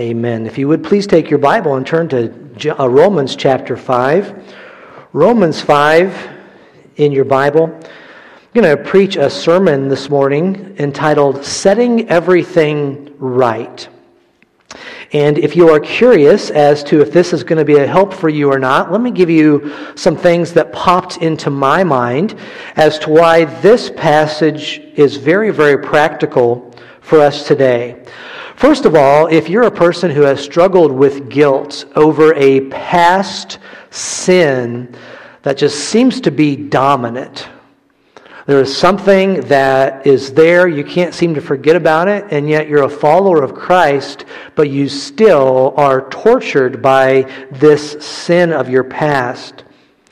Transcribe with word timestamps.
Amen. 0.00 0.46
If 0.46 0.56
you 0.56 0.66
would 0.66 0.82
please 0.82 1.06
take 1.06 1.28
your 1.28 1.38
Bible 1.38 1.74
and 1.74 1.86
turn 1.86 2.08
to 2.08 2.80
uh, 2.80 2.86
Romans 2.86 3.36
chapter 3.36 3.76
5. 3.76 4.54
Romans 5.12 5.60
5 5.60 6.30
in 6.96 7.12
your 7.12 7.26
Bible. 7.26 7.64
I'm 7.64 7.82
going 8.54 8.78
to 8.78 8.82
preach 8.82 9.16
a 9.16 9.28
sermon 9.28 9.88
this 9.88 10.08
morning 10.08 10.74
entitled 10.78 11.44
Setting 11.44 12.08
Everything 12.08 13.14
Right. 13.18 13.86
And 15.12 15.36
if 15.36 15.54
you 15.54 15.68
are 15.68 15.78
curious 15.78 16.48
as 16.48 16.82
to 16.84 17.02
if 17.02 17.12
this 17.12 17.34
is 17.34 17.44
going 17.44 17.58
to 17.58 17.64
be 17.66 17.76
a 17.76 17.86
help 17.86 18.14
for 18.14 18.30
you 18.30 18.50
or 18.50 18.58
not, 18.58 18.90
let 18.90 19.02
me 19.02 19.10
give 19.10 19.28
you 19.28 19.92
some 19.96 20.16
things 20.16 20.54
that 20.54 20.72
popped 20.72 21.18
into 21.18 21.50
my 21.50 21.84
mind 21.84 22.38
as 22.74 22.98
to 23.00 23.10
why 23.10 23.44
this 23.44 23.90
passage 23.90 24.78
is 24.94 25.18
very, 25.18 25.50
very 25.50 25.76
practical 25.76 26.74
for 27.02 27.20
us 27.20 27.46
today. 27.46 28.02
First 28.60 28.84
of 28.84 28.94
all, 28.94 29.26
if 29.28 29.48
you're 29.48 29.62
a 29.62 29.70
person 29.70 30.10
who 30.10 30.20
has 30.20 30.38
struggled 30.38 30.92
with 30.92 31.30
guilt 31.30 31.86
over 31.96 32.34
a 32.34 32.68
past 32.68 33.58
sin 33.88 34.94
that 35.40 35.56
just 35.56 35.88
seems 35.88 36.20
to 36.20 36.30
be 36.30 36.56
dominant, 36.56 37.48
there 38.44 38.60
is 38.60 38.76
something 38.76 39.40
that 39.48 40.06
is 40.06 40.34
there, 40.34 40.68
you 40.68 40.84
can't 40.84 41.14
seem 41.14 41.34
to 41.36 41.40
forget 41.40 41.74
about 41.74 42.06
it, 42.06 42.26
and 42.30 42.50
yet 42.50 42.68
you're 42.68 42.82
a 42.82 42.90
follower 42.90 43.42
of 43.42 43.54
Christ, 43.54 44.26
but 44.56 44.68
you 44.68 44.90
still 44.90 45.72
are 45.78 46.06
tortured 46.10 46.82
by 46.82 47.22
this 47.50 47.92
sin 48.04 48.52
of 48.52 48.68
your 48.68 48.84
past. 48.84 49.64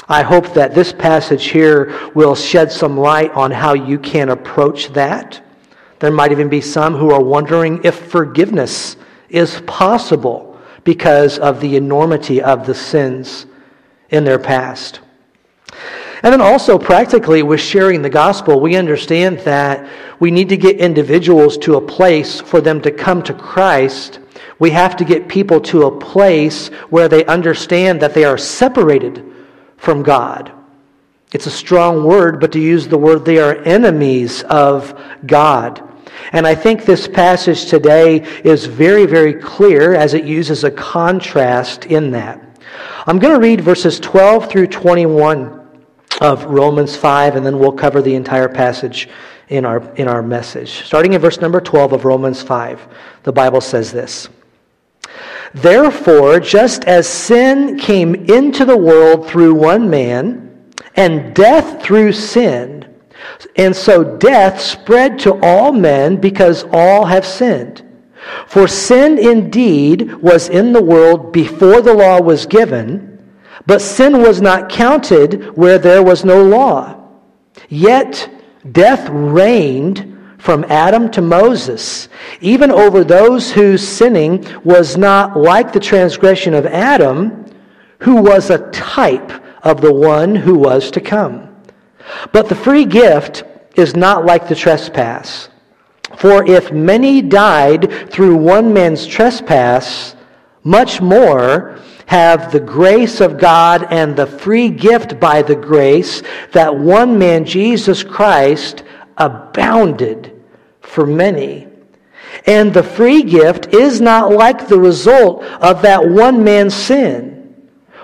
I 0.09 0.23
hope 0.23 0.55
that 0.55 0.75
this 0.75 0.91
passage 0.91 1.48
here 1.48 2.11
will 2.15 2.34
shed 2.34 2.73
some 2.73 2.97
light 2.97 3.30
on 3.33 3.51
how 3.51 3.75
you 3.75 3.98
can 3.98 4.30
approach 4.30 4.89
that. 4.95 5.42
There 6.01 6.11
might 6.11 6.33
even 6.33 6.48
be 6.48 6.61
some 6.61 6.95
who 6.95 7.11
are 7.11 7.23
wondering 7.23 7.80
if 7.84 8.11
forgiveness 8.11 8.97
is 9.29 9.61
possible 9.62 10.59
because 10.84 11.39
of 11.39 11.61
the 11.61 11.77
enormity 11.77 12.41
of 12.41 12.66
the 12.66 12.75
sins 12.75 13.47
in 14.11 14.25
their 14.25 14.39
past. 14.39 15.00
And 16.23 16.33
then 16.33 16.41
also, 16.41 16.78
practically, 16.78 17.42
with 17.42 17.61
sharing 17.61 18.03
the 18.03 18.11
gospel, 18.11 18.61
we 18.61 18.75
understand 18.75 19.39
that 19.41 19.89
we 20.19 20.31
need 20.31 20.48
to 20.48 20.56
get 20.56 20.78
individuals 20.78 21.56
to 21.58 21.77
a 21.77 21.81
place 21.81 22.41
for 22.41 22.61
them 22.61 22.80
to 22.83 22.91
come 22.91 23.23
to 23.23 23.34
Christ. 23.34 24.19
We 24.58 24.70
have 24.70 24.97
to 24.97 25.05
get 25.05 25.28
people 25.28 25.61
to 25.62 25.84
a 25.84 25.97
place 25.97 26.69
where 26.91 27.08
they 27.08 27.25
understand 27.27 28.01
that 28.01 28.14
they 28.14 28.25
are 28.25 28.39
separated 28.39 29.25
from 29.77 30.03
God. 30.03 30.51
It's 31.33 31.47
a 31.47 31.51
strong 31.51 32.05
word, 32.05 32.41
but 32.41 32.53
to 32.53 32.61
use 32.61 32.89
the 32.89 32.98
word, 32.98 33.25
they 33.25 33.39
are 33.39 33.56
enemies 33.56 34.42
of 34.45 34.98
God. 35.27 35.88
And 36.33 36.47
I 36.47 36.55
think 36.55 36.84
this 36.84 37.08
passage 37.08 37.66
today 37.66 38.22
is 38.44 38.66
very, 38.66 39.06
very 39.06 39.34
clear 39.34 39.94
as 39.94 40.14
it 40.14 40.24
uses 40.24 40.64
a 40.64 40.70
contrast 40.70 41.86
in 41.86 42.11
that. 42.12 42.44
I'm 43.06 43.19
going 43.19 43.34
to 43.34 43.41
read 43.41 43.61
verses 43.61 43.98
12 44.00 44.50
through 44.50 44.66
21 44.66 45.58
of 46.20 46.44
Romans 46.44 46.96
5, 46.96 47.36
and 47.36 47.46
then 47.46 47.58
we'll 47.58 47.72
cover 47.72 48.02
the 48.02 48.14
entire 48.14 48.48
passage 48.48 49.08
in 49.48 49.64
our, 49.64 49.94
in 49.94 50.08
our 50.08 50.22
message. 50.22 50.84
Starting 50.84 51.12
in 51.12 51.20
verse 51.20 51.41
number 51.41 51.61
12 51.61 51.92
of 51.92 52.05
Romans 52.05 52.42
5, 52.42 52.86
the 53.22 53.33
Bible 53.33 53.61
says 53.61 53.92
this 53.92 54.28
Therefore, 55.55 56.41
just 56.41 56.84
as 56.84 57.08
sin 57.08 57.78
came 57.78 58.14
into 58.14 58.64
the 58.64 58.77
world 58.77 59.27
through 59.27 59.55
one 59.55 59.89
man, 59.89 60.72
and 60.96 61.34
death 61.34 61.83
through 61.83 62.12
sin, 62.12 62.88
and 63.57 63.75
so 63.75 64.17
death 64.17 64.61
spread 64.61 65.19
to 65.21 65.39
all 65.43 65.73
men 65.73 66.17
because 66.17 66.65
all 66.73 67.07
have 67.07 67.27
sinned. 67.27 67.83
For 68.47 68.69
sin 68.69 69.19
indeed 69.19 70.15
was 70.17 70.48
in 70.48 70.73
the 70.73 70.83
world 70.83 71.33
before 71.33 71.81
the 71.81 71.95
law 71.95 72.20
was 72.20 72.47
given 72.47 73.09
but 73.69 73.83
sin 73.83 74.23
was 74.23 74.41
not 74.41 74.70
counted 74.70 75.55
where 75.55 75.79
there 75.79 76.03
was 76.03 76.25
no 76.25 76.43
law. 76.43 76.97
Yet 77.69 78.30
death 78.73 79.07
reigned 79.11 80.17
from 80.39 80.64
Adam 80.70 81.11
to 81.11 81.20
Moses, 81.20 82.08
even 82.41 82.70
over 82.70 83.05
those 83.05 83.52
whose 83.52 83.86
sinning 83.86 84.47
was 84.64 84.97
not 84.97 85.36
like 85.36 85.70
the 85.70 85.81
transgression 85.81 86.55
of 86.55 86.64
Adam, 86.64 87.45
who 87.98 88.23
was 88.23 88.48
a 88.48 88.70
type 88.70 89.31
of 89.63 89.83
the 89.83 89.92
one 89.92 90.35
who 90.35 90.55
was 90.55 90.91
to 90.92 91.01
come. 91.02 91.48
But 92.33 92.48
the 92.48 92.55
free 92.55 92.85
gift 92.85 93.45
is 93.77 93.96
not 93.96 94.24
like 94.24 94.48
the 94.48 94.55
trespass. 94.55 95.48
For 96.17 96.48
if 96.48 96.73
many 96.73 97.23
died 97.23 98.11
through 98.11 98.36
one 98.36 98.73
man's 98.73 99.07
trespass, 99.07 100.17
much 100.64 101.01
more 101.01 101.79
have 102.07 102.51
the 102.51 102.61
grace 102.61 103.20
of 103.20 103.39
God 103.39 103.86
and 103.91 104.17
the 104.17 104.27
free 104.27 104.70
gift 104.70 105.20
by 105.20 105.42
the 105.42 105.55
grace 105.55 106.23
that 106.52 106.74
one 106.74 107.19
man, 107.19 107.45
Jesus 107.45 108.02
Christ, 108.02 108.83
abounded 109.19 110.33
for 110.80 111.07
many. 111.07 111.69
And 112.46 112.73
the 112.73 112.83
free 112.83 113.23
gift 113.23 113.75
is 113.75 114.01
not 114.01 114.33
like 114.33 114.67
the 114.69 114.79
result 114.79 115.42
of 115.45 115.83
that 115.83 116.08
one 116.08 116.42
man's 116.42 116.75
sin. 116.75 117.38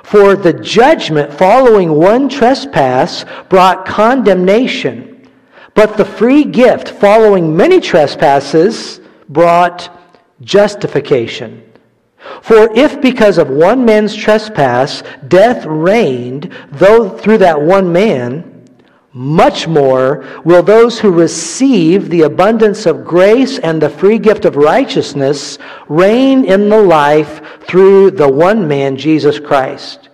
For 0.04 0.36
the 0.36 0.52
judgment 0.52 1.32
following 1.32 1.90
one 1.92 2.28
trespass 2.28 3.24
brought 3.48 3.86
condemnation, 3.86 5.28
but 5.74 5.96
the 5.96 6.04
free 6.04 6.44
gift 6.44 6.90
following 6.90 7.56
many 7.56 7.80
trespasses 7.80 9.00
brought 9.30 9.90
justification. 10.42 11.62
For 12.42 12.70
if 12.74 13.00
because 13.00 13.38
of 13.38 13.48
one 13.48 13.84
man's 13.84 14.14
trespass 14.14 15.02
death 15.26 15.64
reigned, 15.64 16.54
though 16.70 17.08
through 17.08 17.38
that 17.38 17.60
one 17.60 17.90
man, 17.90 18.53
much 19.14 19.68
more 19.68 20.26
will 20.44 20.62
those 20.62 20.98
who 20.98 21.10
receive 21.10 22.10
the 22.10 22.22
abundance 22.22 22.84
of 22.84 23.04
grace 23.04 23.60
and 23.60 23.80
the 23.80 23.88
free 23.88 24.18
gift 24.18 24.44
of 24.44 24.56
righteousness 24.56 25.56
reign 25.88 26.44
in 26.44 26.68
the 26.68 26.82
life 26.82 27.40
through 27.60 28.10
the 28.10 28.28
one 28.28 28.66
man, 28.66 28.96
Jesus 28.96 29.38
Christ. 29.38 30.08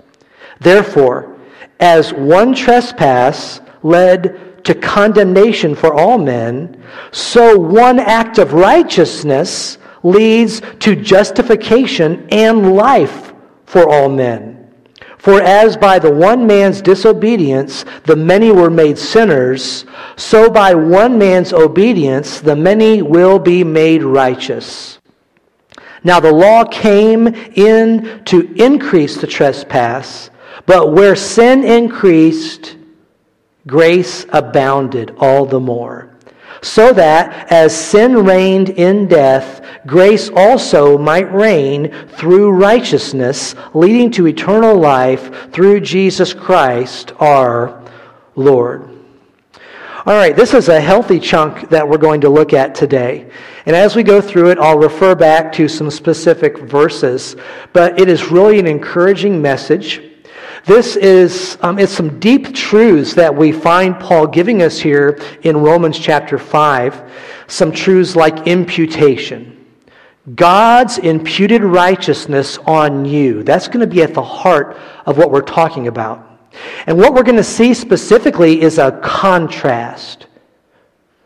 Therefore, 0.61 1.39
as 1.81 2.13
one 2.13 2.55
trespass 2.55 3.63
led 3.83 4.63
to 4.65 4.75
condemnation 4.75 5.75
for 5.75 5.95
all 5.95 6.19
men, 6.19 6.85
so 7.11 7.59
one 7.59 7.99
act 7.99 8.37
of 8.37 8.53
righteousness 8.53 9.79
leads 10.03 10.61
to 10.81 10.95
justification 10.95 12.29
and 12.31 12.75
life 12.75 13.33
for 13.65 13.89
all 13.89 14.11
men. 14.11 14.60
For 15.21 15.43
as 15.43 15.77
by 15.77 15.99
the 15.99 16.11
one 16.11 16.47
man's 16.47 16.81
disobedience 16.81 17.85
the 18.05 18.17
many 18.17 18.51
were 18.53 18.71
made 18.71 18.99
sinners, 18.99 19.85
so 20.17 20.49
by 20.49 20.73
one 20.75 21.19
man's 21.19 21.53
obedience 21.53 22.41
the 22.41 22.57
many 22.57 23.03
will 23.03 23.39
be 23.39 23.63
made 23.63 24.03
righteous. 24.03 24.99
Now 26.03 26.21
the 26.21 26.33
law 26.33 26.65
came 26.65 27.27
in 27.29 28.25
to 28.25 28.51
increase 28.55 29.21
the 29.21 29.27
trespass, 29.27 30.31
but 30.65 30.93
where 30.93 31.15
sin 31.15 31.65
increased, 31.65 32.77
grace 33.67 34.25
abounded 34.33 35.15
all 35.19 35.45
the 35.45 35.61
more 35.61 36.11
so 36.63 36.93
that 36.93 37.51
as 37.51 37.75
sin 37.75 38.25
reigned 38.25 38.71
in 38.71 39.07
death, 39.07 39.65
grace 39.87 40.31
also 40.31 40.99
might 40.99 41.33
reign 41.33 41.93
through 42.09 42.51
righteousness, 42.51 43.55
leading 43.75 44.11
to 44.13 44.27
eternal 44.27 44.77
life 44.79 45.53
through 45.53 45.81
Jesus 45.81 46.35
Christ 46.35 47.13
our 47.19 47.83
Lord. 48.37 48.89
All 50.07 50.15
right, 50.15 50.35
this 50.35 50.55
is 50.55 50.69
a 50.69 50.81
healthy 50.81 51.21
chunk 51.21 51.69
that 51.69 51.87
we're 51.87 51.99
going 51.99 52.23
to 52.23 52.31
look 52.31 52.55
at 52.55 52.75
today. 52.75 53.31
And 53.67 53.77
as 53.77 53.95
we 53.95 54.03
go 54.03 54.21
through 54.21 54.51
it, 54.51 54.59
I'll 54.59 54.79
refer 54.79 55.15
back 55.15 55.53
to 55.53 55.69
some 55.69 55.91
specific 55.91 56.57
verses, 56.59 57.37
but 57.75 58.01
it 58.01 58.09
is 58.09 58.31
really 58.31 58.59
an 58.59 58.67
encouraging 58.67 59.43
message. 59.43 60.10
This 60.67 60.97
is 60.97 61.57
um, 61.63 61.79
it's 61.79 61.93
some 61.93 62.19
deep 62.21 62.55
truths 62.55 63.15
that 63.15 63.35
we 63.35 63.51
find 63.51 63.99
Paul 63.99 64.27
giving 64.27 64.63
us 64.63 64.79
here 64.79 65.19
in 65.43 65.57
Romans 65.57 65.99
chapter 65.99 66.39
5. 66.39 67.11
Some 67.47 67.73
truths 67.73 68.15
like 68.15 68.47
imputation. 68.47 69.57
God's 70.35 70.99
imputed 70.99 71.65
righteousness 71.65 72.59
on 72.59 73.05
you. 73.05 73.43
That's 73.43 73.69
going 73.69 73.81
to 73.81 73.87
be 73.87 74.03
at 74.03 74.15
the 74.15 74.23
heart 74.23 74.77
of 75.07 75.17
what 75.17 75.31
we're 75.31 75.41
talking 75.41 75.89
about. 75.89 76.27
And 76.87 76.99
what 76.99 77.15
we're 77.15 77.23
going 77.23 77.37
to 77.37 77.45
see 77.45 77.73
specifically 77.75 78.61
is 78.61 78.79
a 78.79 78.93
contrast. 79.03 80.27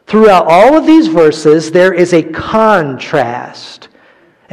Throughout 0.07 0.47
all 0.47 0.77
of 0.77 0.87
these 0.87 1.09
verses, 1.09 1.71
there 1.71 1.93
is 1.93 2.13
a 2.13 2.23
contrast. 2.23 3.89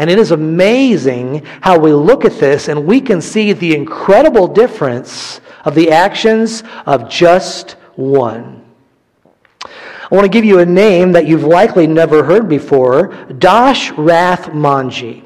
And 0.02 0.10
it 0.10 0.18
is 0.18 0.32
amazing 0.32 1.46
how 1.62 1.78
we 1.78 1.94
look 1.94 2.26
at 2.26 2.40
this 2.40 2.70
and 2.70 2.88
we 2.88 3.02
can 3.02 3.22
see 3.22 3.54
the 3.54 3.76
incredible 3.76 4.48
difference 4.48 5.40
of 5.64 5.76
the 5.76 5.92
actions 5.92 6.64
of 6.88 7.08
just 7.08 7.74
one. 7.98 8.66
I 9.64 10.16
want 10.16 10.26
to 10.26 10.30
give 10.30 10.44
you 10.44 10.58
a 10.58 10.66
name 10.66 11.12
that 11.12 11.28
you've 11.28 11.44
likely 11.44 11.86
never 11.86 12.24
heard 12.24 12.50
before 12.50 13.10
Dashrath 13.28 14.46
Manjhi. 14.46 15.24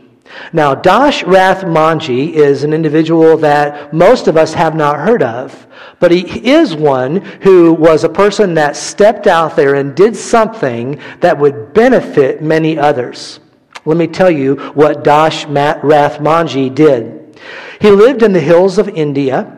Now, 0.51 0.75
Dashrath 0.75 1.61
Manjhi 1.61 2.33
is 2.33 2.65
an 2.65 2.73
individual 2.73 3.37
that 3.37 3.93
most 3.93 4.27
of 4.27 4.35
us 4.35 4.53
have 4.55 4.75
not 4.75 4.99
heard 4.99 5.23
of, 5.23 5.67
but 6.01 6.11
he 6.11 6.51
is 6.51 6.75
one 6.75 7.21
who 7.43 7.71
was 7.71 8.03
a 8.03 8.09
person 8.09 8.55
that 8.55 8.75
stepped 8.75 9.25
out 9.25 9.55
there 9.55 9.75
and 9.75 9.95
did 9.95 10.17
something 10.17 10.99
that 11.21 11.39
would 11.39 11.73
benefit 11.73 12.43
many 12.43 12.77
others. 12.77 13.39
Let 13.85 13.97
me 13.97 14.07
tell 14.07 14.31
you 14.31 14.55
what 14.73 15.03
Dashrath 15.03 16.19
Manjhi 16.19 16.73
did. 16.73 17.39
He 17.79 17.91
lived 17.91 18.23
in 18.23 18.33
the 18.33 18.39
hills 18.39 18.77
of 18.77 18.89
India, 18.89 19.57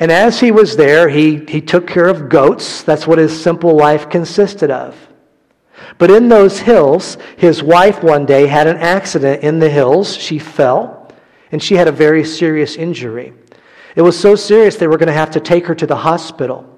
and 0.00 0.10
as 0.10 0.40
he 0.40 0.50
was 0.50 0.76
there, 0.76 1.08
he, 1.08 1.44
he 1.46 1.60
took 1.60 1.86
care 1.86 2.08
of 2.08 2.28
goats. 2.28 2.82
That's 2.82 3.06
what 3.06 3.18
his 3.18 3.40
simple 3.40 3.76
life 3.76 4.08
consisted 4.08 4.70
of. 4.70 4.96
But 5.98 6.10
in 6.10 6.28
those 6.28 6.58
hills, 6.58 7.18
his 7.36 7.62
wife 7.62 8.02
one 8.02 8.26
day 8.26 8.46
had 8.46 8.66
an 8.66 8.78
accident 8.78 9.42
in 9.42 9.58
the 9.58 9.70
hills. 9.70 10.16
She 10.16 10.38
fell, 10.38 11.12
and 11.52 11.62
she 11.62 11.74
had 11.74 11.88
a 11.88 11.92
very 11.92 12.24
serious 12.24 12.76
injury. 12.76 13.34
It 13.94 14.02
was 14.02 14.18
so 14.18 14.34
serious 14.36 14.76
they 14.76 14.86
were 14.86 14.98
going 14.98 15.08
to 15.08 15.12
have 15.12 15.32
to 15.32 15.40
take 15.40 15.66
her 15.66 15.74
to 15.74 15.86
the 15.86 15.96
hospital. 15.96 16.69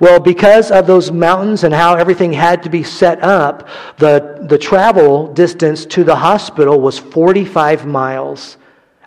Well, 0.00 0.20
because 0.20 0.70
of 0.70 0.86
those 0.86 1.10
mountains 1.10 1.64
and 1.64 1.72
how 1.72 1.94
everything 1.94 2.32
had 2.32 2.62
to 2.64 2.70
be 2.70 2.82
set 2.82 3.22
up, 3.22 3.68
the, 3.98 4.46
the 4.48 4.58
travel 4.58 5.32
distance 5.32 5.86
to 5.86 6.04
the 6.04 6.16
hospital 6.16 6.80
was 6.80 6.98
45 6.98 7.86
miles, 7.86 8.56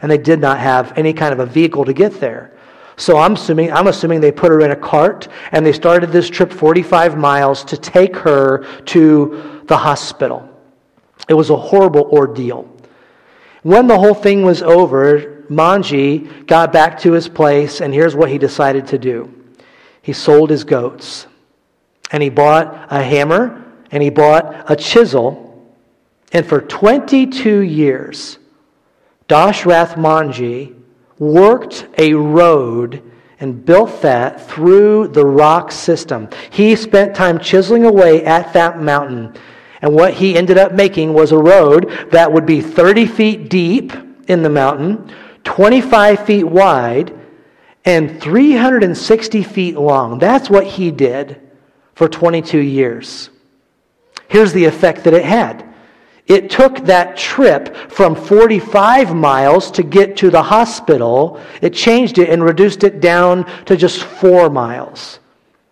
and 0.02 0.12
they 0.12 0.18
did 0.18 0.40
not 0.40 0.60
have 0.60 0.98
any 0.98 1.14
kind 1.14 1.34
of 1.34 1.40
a 1.40 1.46
vehicle 1.46 1.86
to 1.86 1.94
get 1.94 2.20
there. 2.20 2.58
So 2.98 3.18
I'm 3.18 3.34
assuming, 3.34 3.72
I'm 3.72 3.88
assuming 3.88 4.20
they 4.20 4.32
put 4.32 4.52
her 4.52 4.60
in 4.60 4.72
a 4.72 4.76
cart 4.76 5.30
and 5.54 5.66
they 5.66 5.72
started 5.72 6.12
this 6.12 6.30
trip 6.30 6.52
45 6.52 7.18
miles 7.18 7.64
to 7.66 7.78
take 7.78 8.14
her 8.18 8.66
to 8.88 9.64
the 9.68 9.78
hospital. 9.78 10.50
It 11.30 11.34
was 11.34 11.50
a 11.50 11.56
horrible 11.56 12.10
ordeal. 12.12 12.70
When 13.64 13.88
the 13.88 13.98
whole 13.98 14.14
thing 14.14 14.44
was 14.44 14.62
over, 14.62 15.46
Manjhi 15.50 16.46
got 16.46 16.74
back 16.74 17.00
to 17.00 17.14
his 17.14 17.28
place, 17.28 17.82
and 17.82 17.94
here's 17.94 18.16
what 18.16 18.30
he 18.30 18.38
decided 18.38 18.88
to 18.88 18.98
do 18.98 19.39
he 20.02 20.14
sold 20.14 20.50
his 20.50 20.64
goats, 20.64 21.28
and 22.12 22.24
he 22.24 22.30
bought 22.30 22.88
a 22.90 23.04
hammer, 23.04 23.66
and 23.92 24.02
he 24.02 24.10
bought 24.10 24.70
a 24.72 24.76
chisel, 24.76 25.46
and 26.32 26.46
for 26.46 26.62
22 26.62 27.60
years, 27.60 28.38
Dashrath 29.28 29.96
Manjhi 29.96 30.76
worked 31.18 31.88
a 31.98 32.14
road 32.14 33.04
and 33.40 33.64
built 33.64 34.02
that 34.02 34.48
through 34.48 35.08
the 35.10 35.26
rock 35.26 35.72
system. 35.72 36.28
He 36.50 36.76
spent 36.76 37.16
time 37.16 37.40
chiseling 37.40 37.86
away 37.86 38.26
at 38.26 38.54
that 38.54 38.82
mountain. 38.82 39.34
And 39.82 39.94
what 39.94 40.14
he 40.14 40.38
ended 40.38 40.58
up 40.58 40.74
making 40.74 41.14
was 41.14 41.32
a 41.32 41.38
road 41.38 42.10
that 42.12 42.32
would 42.32 42.46
be 42.46 42.62
30 42.62 43.06
feet 43.06 43.50
deep 43.50 43.94
in 44.28 44.44
the 44.44 44.50
mountain, 44.50 45.12
25 45.46 46.26
feet 46.26 46.44
wide, 46.44 47.18
and 47.86 48.22
360 48.22 49.44
feet 49.44 49.76
long. 49.76 50.20
That's 50.20 50.50
what 50.50 50.66
he 50.66 50.92
did 50.92 51.42
for 51.96 52.08
22 52.08 52.60
years. 52.60 53.30
Here's 54.28 54.54
the 54.54 54.66
effect 54.66 55.04
that 55.06 55.14
it 55.14 55.26
had 55.26 55.66
it 56.28 56.52
took 56.52 56.86
that 56.86 57.18
trip 57.18 57.76
from 57.92 58.14
45 58.14 59.16
miles 59.16 59.72
to 59.72 59.84
get 59.84 60.16
to 60.18 60.30
the 60.30 60.44
hospital. 60.44 61.42
It 61.60 61.74
changed 61.74 62.20
it 62.20 62.30
and 62.30 62.44
reduced 62.44 62.84
it 62.84 63.02
down 63.02 63.46
to 63.66 63.76
just 63.76 64.04
four 64.04 64.52
miles 64.52 65.20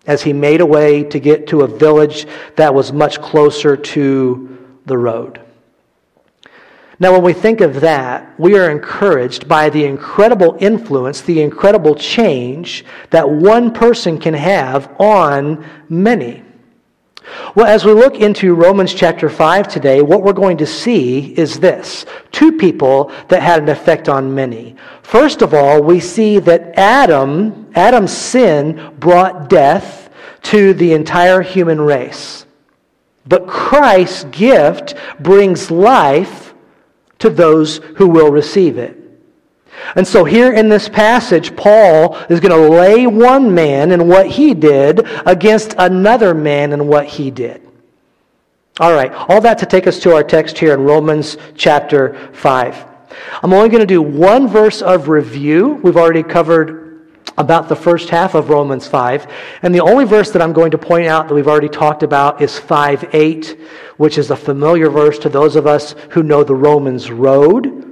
as 0.07 0.23
he 0.23 0.33
made 0.33 0.61
a 0.61 0.65
way 0.65 1.03
to 1.03 1.19
get 1.19 1.45
to 1.49 1.61
a 1.61 1.67
village 1.67 2.25
that 2.55 2.73
was 2.73 2.91
much 2.91 3.21
closer 3.21 3.77
to 3.77 4.57
the 4.87 4.97
road. 4.97 5.39
Now, 6.99 7.11
when 7.11 7.21
we 7.21 7.33
think 7.33 7.61
of 7.61 7.81
that, 7.81 8.39
we 8.39 8.57
are 8.57 8.71
encouraged 8.71 9.47
by 9.47 9.69
the 9.69 9.85
incredible 9.85 10.57
influence, 10.59 11.21
the 11.21 11.41
incredible 11.41 11.93
change 11.93 12.85
that 13.11 13.29
one 13.29 13.71
person 13.71 14.19
can 14.19 14.33
have 14.33 14.99
on 14.99 15.63
many. 15.89 16.43
Well, 17.55 17.67
as 17.67 17.85
we 17.85 17.91
look 17.91 18.15
into 18.15 18.55
Romans 18.55 18.93
chapter 18.93 19.29
5 19.29 19.67
today, 19.67 20.01
what 20.01 20.23
we're 20.23 20.33
going 20.33 20.57
to 20.57 20.65
see 20.65 21.37
is 21.37 21.59
this 21.59 22.05
two 22.31 22.53
people 22.53 23.11
that 23.27 23.43
had 23.43 23.61
an 23.61 23.69
effect 23.69 24.09
on 24.09 24.33
many. 24.33 24.75
First 25.03 25.41
of 25.41 25.53
all, 25.53 25.83
we 25.83 25.99
see 25.99 26.39
that 26.39 26.77
Adam, 26.79 27.69
Adam's 27.75 28.15
sin 28.15 28.95
brought 28.99 29.49
death 29.49 30.09
to 30.43 30.73
the 30.73 30.93
entire 30.93 31.41
human 31.41 31.81
race. 31.81 32.45
But 33.27 33.45
Christ's 33.45 34.23
gift 34.25 34.95
brings 35.19 35.69
life 35.69 36.46
to 37.19 37.29
those 37.29 37.77
who 37.95 38.07
will 38.07 38.31
receive 38.31 38.77
it. 38.77 38.95
And 39.95 40.07
so, 40.07 40.23
here 40.23 40.51
in 40.53 40.69
this 40.69 40.89
passage, 40.89 41.55
Paul 41.55 42.15
is 42.29 42.39
going 42.39 42.51
to 42.51 42.69
lay 42.69 43.05
one 43.05 43.53
man 43.53 43.91
and 43.91 44.09
what 44.09 44.27
he 44.27 44.53
did 44.53 45.07
against 45.25 45.75
another 45.77 46.33
man 46.33 46.73
and 46.73 46.87
what 46.87 47.05
he 47.05 47.29
did. 47.29 47.61
All 48.79 48.93
right, 48.93 49.11
all 49.11 49.41
that 49.41 49.59
to 49.59 49.65
take 49.65 49.87
us 49.87 49.99
to 49.99 50.13
our 50.13 50.23
text 50.23 50.57
here 50.57 50.73
in 50.73 50.81
Romans 50.81 51.37
chapter 51.55 52.31
5. 52.33 52.85
I'm 53.41 53.53
only 53.53 53.69
going 53.69 53.81
to 53.81 53.87
do 53.87 54.01
one 54.01 54.47
verse 54.47 54.81
of 54.81 55.09
review. 55.09 55.79
We've 55.83 55.97
already 55.97 56.23
covered 56.23 56.86
about 57.37 57.69
the 57.69 57.75
first 57.75 58.09
half 58.09 58.33
of 58.33 58.49
Romans 58.49 58.87
5. 58.87 59.27
And 59.61 59.73
the 59.73 59.81
only 59.81 60.05
verse 60.05 60.31
that 60.31 60.41
I'm 60.41 60.53
going 60.53 60.71
to 60.71 60.77
point 60.77 61.07
out 61.07 61.27
that 61.27 61.33
we've 61.33 61.47
already 61.47 61.69
talked 61.69 62.03
about 62.03 62.41
is 62.41 62.57
5 62.57 63.13
8, 63.13 63.59
which 63.97 64.17
is 64.17 64.31
a 64.31 64.35
familiar 64.35 64.89
verse 64.89 65.19
to 65.19 65.29
those 65.29 65.55
of 65.55 65.67
us 65.67 65.95
who 66.11 66.23
know 66.23 66.43
the 66.43 66.55
Romans 66.55 67.11
road. 67.11 67.83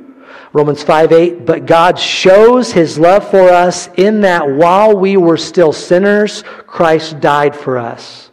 Romans 0.54 0.84
5 0.84 1.12
8, 1.12 1.46
but 1.46 1.66
God 1.66 2.00
shows 2.00 2.72
his 2.72 2.98
love 2.98 3.30
for 3.30 3.50
us 3.50 3.90
in 3.98 4.22
that 4.22 4.50
while 4.50 4.98
we 4.98 5.18
were 5.18 5.38
still 5.38 5.74
sinners, 5.74 6.44
Christ 6.66 7.20
died 7.20 7.56
for 7.56 7.78
us. 7.78 8.32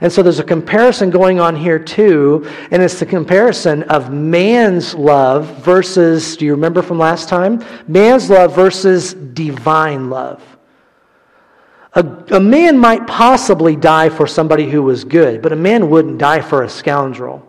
And 0.00 0.12
so 0.12 0.22
there's 0.22 0.38
a 0.38 0.44
comparison 0.44 1.10
going 1.10 1.40
on 1.40 1.56
here 1.56 1.78
too, 1.78 2.48
and 2.70 2.82
it's 2.82 3.00
the 3.00 3.06
comparison 3.06 3.82
of 3.84 4.12
man's 4.12 4.94
love 4.94 5.46
versus, 5.64 6.36
do 6.36 6.44
you 6.44 6.52
remember 6.52 6.82
from 6.82 6.98
last 6.98 7.28
time? 7.28 7.64
Man's 7.88 8.30
love 8.30 8.54
versus 8.54 9.14
divine 9.14 10.08
love. 10.10 10.42
A, 11.94 12.04
a 12.30 12.40
man 12.40 12.78
might 12.78 13.06
possibly 13.06 13.74
die 13.74 14.08
for 14.08 14.26
somebody 14.26 14.70
who 14.70 14.82
was 14.82 15.04
good, 15.04 15.42
but 15.42 15.52
a 15.52 15.56
man 15.56 15.90
wouldn't 15.90 16.18
die 16.18 16.40
for 16.40 16.62
a 16.62 16.68
scoundrel. 16.68 17.44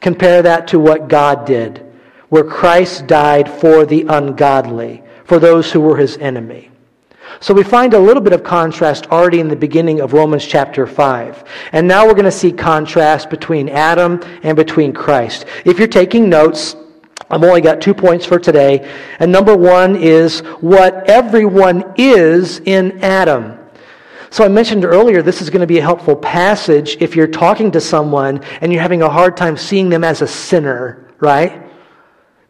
Compare 0.00 0.42
that 0.42 0.68
to 0.68 0.78
what 0.78 1.08
God 1.08 1.44
did 1.44 1.84
where 2.28 2.44
Christ 2.44 3.06
died 3.06 3.50
for 3.50 3.86
the 3.86 4.04
ungodly, 4.08 5.02
for 5.24 5.38
those 5.38 5.72
who 5.72 5.80
were 5.80 5.96
his 5.96 6.16
enemy. 6.18 6.70
So 7.40 7.54
we 7.54 7.62
find 7.62 7.94
a 7.94 7.98
little 7.98 8.22
bit 8.22 8.32
of 8.32 8.42
contrast 8.42 9.06
already 9.06 9.38
in 9.38 9.46
the 9.46 9.54
beginning 9.54 10.00
of 10.00 10.12
Romans 10.12 10.44
chapter 10.44 10.86
5. 10.86 11.44
And 11.72 11.86
now 11.86 12.04
we're 12.04 12.14
going 12.14 12.24
to 12.24 12.32
see 12.32 12.50
contrast 12.50 13.30
between 13.30 13.68
Adam 13.68 14.20
and 14.42 14.56
between 14.56 14.92
Christ. 14.92 15.46
If 15.64 15.78
you're 15.78 15.86
taking 15.86 16.28
notes, 16.28 16.74
I've 17.30 17.44
only 17.44 17.60
got 17.60 17.80
two 17.80 17.94
points 17.94 18.26
for 18.26 18.40
today. 18.40 18.90
And 19.20 19.30
number 19.30 19.56
one 19.56 19.94
is 19.94 20.40
what 20.60 21.08
everyone 21.08 21.94
is 21.96 22.60
in 22.60 23.00
Adam. 23.04 23.56
So 24.30 24.44
I 24.44 24.48
mentioned 24.48 24.84
earlier, 24.84 25.22
this 25.22 25.40
is 25.40 25.48
going 25.48 25.60
to 25.60 25.66
be 25.66 25.78
a 25.78 25.82
helpful 25.82 26.16
passage 26.16 26.96
if 27.00 27.14
you're 27.14 27.28
talking 27.28 27.70
to 27.70 27.80
someone 27.80 28.42
and 28.60 28.72
you're 28.72 28.82
having 28.82 29.02
a 29.02 29.08
hard 29.08 29.36
time 29.36 29.56
seeing 29.56 29.88
them 29.88 30.02
as 30.02 30.22
a 30.22 30.26
sinner, 30.26 31.14
right? 31.20 31.62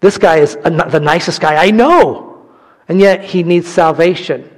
This 0.01 0.17
guy 0.17 0.39
is 0.39 0.57
the 0.57 1.01
nicest 1.01 1.41
guy 1.41 1.63
I 1.63 1.71
know, 1.73 2.47
and 2.89 2.99
yet 2.99 3.23
he 3.23 3.43
needs 3.43 3.69
salvation. 3.69 4.51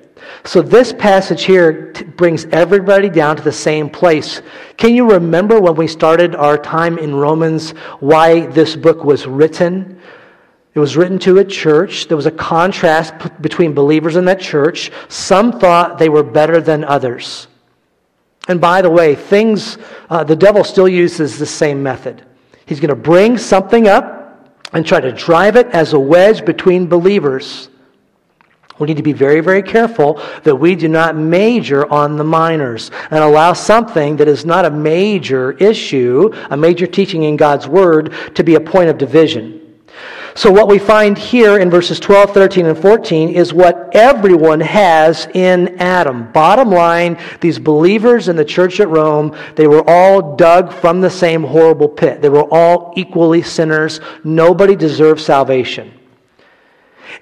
So 0.45 0.63
this 0.63 0.93
passage 0.93 1.45
here 1.45 1.93
t- 1.93 2.05
brings 2.05 2.45
everybody 2.47 3.09
down 3.09 3.37
to 3.37 3.43
the 3.43 3.53
same 3.53 3.91
place. 3.91 4.43
Can 4.77 4.95
you 4.95 5.11
remember 5.11 5.61
when 5.61 5.75
we 5.75 5.87
started 5.87 6.35
our 6.35 6.57
time 6.57 6.99
in 6.99 7.15
Romans 7.15 7.71
why 8.01 8.47
this 8.47 8.77
book 8.77 9.05
was 9.05 9.27
written? 9.27 10.01
It 10.75 10.79
was 10.79 10.97
written 10.97 11.19
to 11.21 11.39
a 11.39 11.45
church. 11.45 12.09
There 12.09 12.17
was 12.17 12.27
a 12.27 12.31
contrast 12.31 13.19
p- 13.19 13.31
between 13.41 13.75
believers 13.75 14.17
in 14.17 14.25
that 14.27 14.41
church. 14.41 14.91
Some 15.09 15.59
thought 15.59 15.99
they 15.99 16.09
were 16.09 16.23
better 16.23 16.61
than 16.61 16.85
others. 16.85 17.49
And 18.49 18.61
by 18.61 18.83
the 18.83 18.91
way, 18.91 19.15
things, 19.15 19.79
uh, 20.09 20.25
the 20.25 20.37
devil 20.37 20.65
still 20.65 20.89
uses 20.89 21.39
the 21.39 21.47
same 21.47 21.83
method. 21.83 22.25
He's 22.67 22.81
going 22.81 22.91
to 22.91 22.95
bring 22.95 23.37
something 23.39 23.89
up 23.89 24.21
and 24.73 24.87
try 24.87 25.01
to 25.01 25.13
drive 25.13 25.57
it 25.57 25.67
as 25.69 25.93
a 25.93 25.99
wedge 25.99 26.45
between 26.45 26.87
believers. 26.87 27.69
We 28.81 28.87
need 28.87 28.97
to 28.97 29.03
be 29.03 29.13
very, 29.13 29.41
very 29.41 29.63
careful 29.63 30.23
that 30.43 30.57
we 30.57 30.75
do 30.75 30.89
not 30.89 31.15
major 31.15 31.87
on 31.93 32.17
the 32.17 32.25
minors 32.25 32.91
and 33.11 33.23
allow 33.23 33.53
something 33.53 34.17
that 34.17 34.27
is 34.27 34.47
not 34.47 34.65
a 34.65 34.71
major 34.71 35.53
issue, 35.53 36.31
a 36.49 36.57
major 36.57 36.87
teaching 36.87 37.25
in 37.25 37.37
God's 37.37 37.69
Word, 37.69 38.15
to 38.35 38.43
be 38.43 38.55
a 38.55 38.61
point 38.61 38.89
of 38.89 38.97
division. 38.97 39.61
So, 40.35 40.51
what 40.51 40.69
we 40.69 40.79
find 40.79 41.19
here 41.19 41.59
in 41.59 41.69
verses 41.69 42.01
12, 42.01 42.33
13, 42.33 42.67
and 42.67 42.79
14 42.79 43.29
is 43.31 43.53
what 43.53 43.95
everyone 43.95 44.61
has 44.61 45.27
in 45.35 45.77
Adam. 45.79 46.33
Bottom 46.33 46.71
line, 46.71 47.19
these 47.41 47.59
believers 47.59 48.29
in 48.29 48.37
the 48.37 48.45
church 48.45 48.81
at 48.81 48.89
Rome, 48.89 49.37
they 49.57 49.67
were 49.67 49.85
all 49.87 50.37
dug 50.37 50.73
from 50.73 51.03
the 51.03 51.11
same 51.11 51.43
horrible 51.43 51.89
pit. 51.89 52.23
They 52.23 52.31
were 52.31 52.49
all 52.51 52.95
equally 52.97 53.43
sinners. 53.43 54.01
Nobody 54.25 54.75
deserved 54.75 55.21
salvation. 55.21 56.00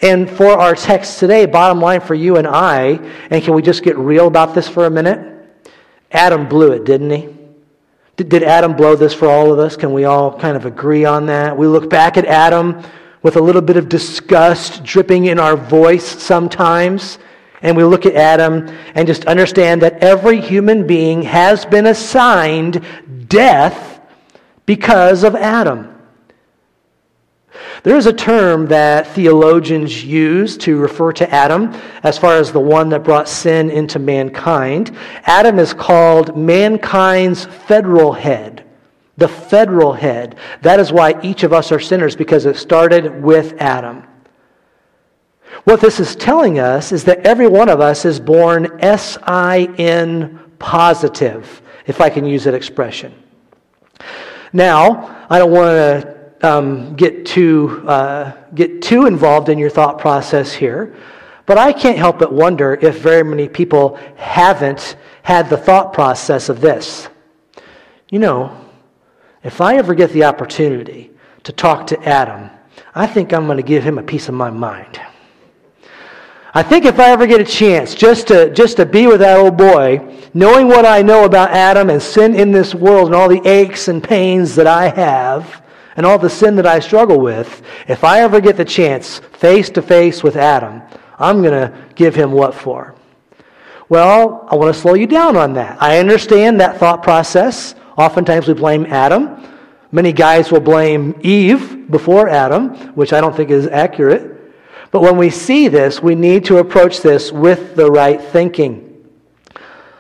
And 0.03 0.31
for 0.31 0.51
our 0.51 0.75
text 0.75 1.19
today, 1.19 1.47
bottom 1.47 1.81
line 1.81 2.01
for 2.01 2.15
you 2.15 2.37
and 2.37 2.47
I, 2.47 2.99
and 3.31 3.43
can 3.43 3.55
we 3.55 3.63
just 3.63 3.83
get 3.83 3.97
real 3.99 4.27
about 4.27 4.55
this 4.55 4.69
for 4.69 4.87
a 4.87 4.91
minute? 4.91 5.35
Adam 6.11 6.49
blew 6.49 6.73
it, 6.73 6.85
didn't 6.85 7.11
he? 7.11 7.29
Did, 8.17 8.43
Adam 8.43 8.75
blow 8.75 8.97
this 8.97 9.15
for 9.15 9.29
all 9.29 9.53
of 9.53 9.59
us? 9.59 9.77
Can 9.77 9.93
we 9.93 10.05
all 10.05 10.37
kind 10.37 10.57
of 10.57 10.67
agree 10.67 11.05
on 11.05 11.27
that? 11.27 11.57
We 11.57 11.67
look 11.69 11.89
back 11.89 12.17
at 12.17 12.25
Adam 12.25 12.83
with 13.23 13.37
a 13.37 13.41
little 13.41 13.63
bit 13.63 13.77
of 13.77 13.89
disgust 13.89 14.83
dripping 14.83 15.27
in 15.27 15.39
our 15.39 15.57
voice 15.57 16.05
sometimes. 16.05 17.19
And 17.63 17.77
we 17.77 17.85
look 17.85 18.07
at 18.07 18.15
Adam 18.15 18.69
and 18.95 19.07
just 19.07 19.25
understand 19.27 19.83
that 19.83 20.03
every 20.03 20.41
human 20.41 20.87
being 20.87 21.23
has 21.23 21.65
been 21.65 21.87
assigned 21.87 22.85
death 23.29 24.01
because 24.67 25.23
of 25.25 25.35
Adam. 25.35 25.98
There 27.83 27.97
is 27.97 28.07
a 28.07 28.13
term 28.13 28.67
that 28.67 29.07
theologians 29.15 30.05
use 30.05 30.57
to 30.59 30.77
refer 30.79 31.13
to 31.13 31.31
Adam 31.33 31.73
as 32.03 32.19
far 32.19 32.37
as 32.37 32.53
the 32.53 32.61
one 32.61 32.89
that 32.89 33.05
brought 33.05 33.29
sin 33.29 33.71
into 33.71 33.99
mankind. 33.99 34.97
Adam 35.25 35.59
is 35.59 35.73
called 35.73 36.37
mankind's 36.37 37.45
federal 37.45 38.13
head. 38.13 38.65
The 39.17 39.29
federal 39.29 39.93
head. 39.93 40.37
That 40.63 40.81
is 40.81 40.93
why 40.93 41.21
each 41.23 41.43
of 41.43 41.53
us 41.53 41.73
are 41.73 41.81
sinners, 41.81 42.17
because 42.17 42.47
it 42.47 42.57
started 42.57 43.23
with 43.23 43.55
Adam. 43.61 44.05
What 45.65 45.81
this 45.81 45.99
is 45.99 46.15
telling 46.15 46.59
us 46.59 46.93
is 46.93 47.05
that 47.05 47.27
every 47.27 47.49
one 47.49 47.69
of 47.69 47.81
us 47.81 48.05
is 48.05 48.21
born 48.21 48.79
S 48.81 49.19
I 49.23 49.69
N 49.79 50.39
positive, 50.59 51.63
if 51.87 52.01
I 52.01 52.11
can 52.11 52.25
use 52.25 52.45
that 52.45 52.55
expression. 52.55 53.15
Now, 54.53 55.27
I 55.29 55.39
don't 55.39 55.51
want 55.51 55.69
to 55.69 56.18
um, 56.43 56.95
get, 56.97 57.27
too, 57.27 57.85
uh, 57.87 58.33
get 58.55 58.83
too 58.83 59.07
involved 59.07 59.49
in 59.49 59.59
your 59.59 59.71
thought 59.71 59.99
process 59.99 60.53
here, 60.53 60.95
but 61.47 61.59
I 61.59 61.73
can't 61.73 61.99
help 61.99 62.19
but 62.19 62.33
wonder 62.33 62.75
if 62.75 63.01
very 63.01 63.25
many 63.25 63.49
people 63.49 63.97
haven't 64.17 64.97
had 65.23 65.49
the 65.51 65.57
thought 65.57 65.93
process 65.93 66.49
of 66.49 66.61
this. 66.61 67.09
You 68.11 68.19
know, 68.19 68.57
if 69.43 69.61
I 69.61 69.77
ever 69.77 69.95
get 69.95 70.13
the 70.13 70.25
opportunity 70.25 71.11
to 71.45 71.53
talk 71.53 71.87
to 71.89 72.09
Adam, 72.09 72.51
I 72.95 73.07
think 73.07 73.33
I'm 73.33 73.47
going 73.47 73.57
to 73.57 73.63
give 73.63 73.83
him 73.83 73.99
a 73.99 74.03
piece 74.03 74.29
of 74.29 74.35
my 74.35 74.51
mind. 74.51 75.01
I 76.55 76.63
think 76.63 76.87
if 76.87 76.99
I 76.99 77.11
ever 77.11 77.27
get 77.27 77.41
a 77.41 77.45
chance 77.45 77.95
just 77.95 78.29
to, 78.29 78.51
just 78.51 78.79
to 78.79 78.87
be 78.87 79.07
with 79.07 79.21
that 79.21 79.39
old 79.39 79.57
boy, 79.57 80.17
knowing 80.35 80.67
what 80.67 80.87
I 80.87 81.03
know 81.03 81.25
about 81.25 81.51
Adam 81.51 81.91
and 81.91 82.03
sin 82.03 82.35
in 82.35 82.53
this 82.53 82.75
world 82.75 83.07
and 83.07 83.15
all 83.15 83.29
the 83.29 83.47
aches 83.47 83.89
and 83.89 84.03
pains 84.03 84.55
that 84.55 84.67
I 84.67 84.89
have, 84.89 85.63
and 85.99 86.07
all 86.07 86.17
the 86.17 86.31
sin 86.31 86.55
that 86.55 86.65
I 86.65 86.79
struggle 86.79 87.19
with, 87.19 87.61
if 87.89 88.05
I 88.05 88.21
ever 88.21 88.41
get 88.41 88.57
the 88.57 88.65
chance 88.65 89.19
face 89.33 89.69
to 89.71 89.83
face 89.83 90.23
with 90.23 90.37
Adam, 90.37 90.81
I'm 91.19 91.43
going 91.43 91.51
to 91.53 91.77
give 91.97 92.15
him 92.15 92.31
what 92.31 92.55
for? 92.55 92.95
Well, 93.89 94.47
I 94.49 94.55
want 94.55 94.73
to 94.73 94.81
slow 94.81 94.95
you 94.95 95.09
down 95.09 95.37
on 95.37 95.55
that. 95.55 95.83
I 95.83 95.99
understand 95.99 96.61
that 96.61 96.79
thought 96.79 97.03
process. 97.03 97.75
Oftentimes 97.97 98.47
we 98.47 98.55
blame 98.55 98.87
Adam. 98.87 99.43
Many 99.91 100.13
guys 100.13 100.53
will 100.53 100.61
blame 100.61 101.19
Eve 101.23 101.91
before 101.91 102.29
Adam, 102.29 102.77
which 102.95 103.13
I 103.13 103.21
don't 103.21 103.35
think 103.35 103.51
is 103.51 103.67
accurate. 103.67 104.55
But 104.93 105.03
when 105.03 105.17
we 105.17 105.31
see 105.31 105.67
this, 105.67 106.01
we 106.01 106.15
need 106.15 106.45
to 106.45 106.59
approach 106.59 107.01
this 107.01 107.33
with 107.33 107.75
the 107.75 107.91
right 107.91 108.23
thinking. 108.23 109.05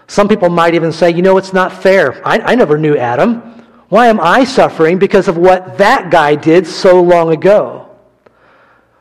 Some 0.07 0.28
people 0.28 0.49
might 0.49 0.75
even 0.75 0.93
say, 0.93 1.11
you 1.11 1.23
know, 1.23 1.38
it's 1.38 1.52
not 1.52 1.73
fair. 1.73 2.25
I, 2.25 2.38
I 2.38 2.55
never 2.55 2.78
knew 2.78 2.97
Adam. 2.97 3.57
Why 3.88 4.09
am 4.09 4.21
I 4.21 4.45
suffering? 4.45 4.99
Because 4.99 5.28
of 5.28 5.38
what 5.38 5.78
that 5.78 6.11
guy 6.11 6.35
did 6.35 6.66
so 6.66 7.02
long 7.02 7.33
ago. 7.33 7.88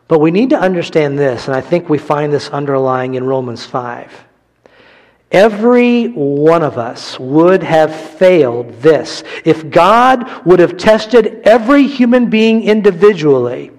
But 0.07 0.19
we 0.19 0.31
need 0.31 0.51
to 0.51 0.59
understand 0.59 1.19
this, 1.19 1.47
and 1.47 1.55
I 1.55 1.61
think 1.61 1.89
we 1.89 1.97
find 1.97 2.31
this 2.31 2.49
underlying 2.49 3.15
in 3.15 3.25
Romans 3.25 3.65
5. 3.65 4.25
Every 5.29 6.07
one 6.07 6.63
of 6.63 6.77
us 6.77 7.19
would 7.19 7.61
have 7.63 7.93
failed 7.93 8.81
this. 8.81 9.23
If 9.43 9.69
God 9.69 10.45
would 10.45 10.59
have 10.59 10.77
tested 10.77 11.41
every 11.43 11.85
human 11.85 12.29
being 12.29 12.63
individually, 12.63 13.71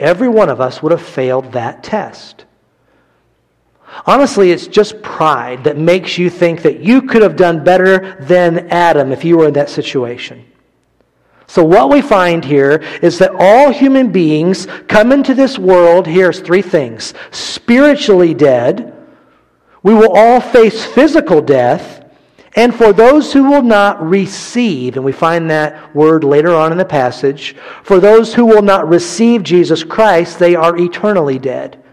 every 0.00 0.28
one 0.28 0.48
of 0.48 0.60
us 0.60 0.82
would 0.82 0.90
have 0.90 1.02
failed 1.02 1.52
that 1.52 1.84
test. 1.84 2.46
Honestly, 4.06 4.50
it's 4.50 4.66
just 4.66 5.02
pride 5.02 5.64
that 5.64 5.78
makes 5.78 6.18
you 6.18 6.28
think 6.28 6.62
that 6.62 6.80
you 6.80 7.02
could 7.02 7.22
have 7.22 7.36
done 7.36 7.62
better 7.62 8.16
than 8.20 8.68
Adam 8.70 9.12
if 9.12 9.24
you 9.24 9.38
were 9.38 9.48
in 9.48 9.54
that 9.54 9.70
situation. 9.70 10.44
So, 11.46 11.62
what 11.62 11.90
we 11.90 12.00
find 12.00 12.44
here 12.44 12.82
is 13.02 13.18
that 13.18 13.32
all 13.38 13.70
human 13.70 14.10
beings 14.10 14.66
come 14.88 15.12
into 15.12 15.34
this 15.34 15.58
world, 15.58 16.06
here's 16.06 16.40
three 16.40 16.62
things 16.62 17.14
spiritually 17.30 18.34
dead, 18.34 18.92
we 19.82 19.94
will 19.94 20.16
all 20.16 20.40
face 20.40 20.84
physical 20.84 21.42
death, 21.42 22.04
and 22.56 22.74
for 22.74 22.92
those 22.92 23.32
who 23.32 23.44
will 23.44 23.62
not 23.62 24.02
receive, 24.02 24.96
and 24.96 25.04
we 25.04 25.12
find 25.12 25.50
that 25.50 25.94
word 25.94 26.24
later 26.24 26.54
on 26.54 26.72
in 26.72 26.78
the 26.78 26.84
passage, 26.84 27.54
for 27.82 28.00
those 28.00 28.32
who 28.32 28.46
will 28.46 28.62
not 28.62 28.88
receive 28.88 29.42
Jesus 29.42 29.84
Christ, 29.84 30.38
they 30.38 30.54
are 30.54 30.76
eternally 30.78 31.38
dead. 31.38 31.83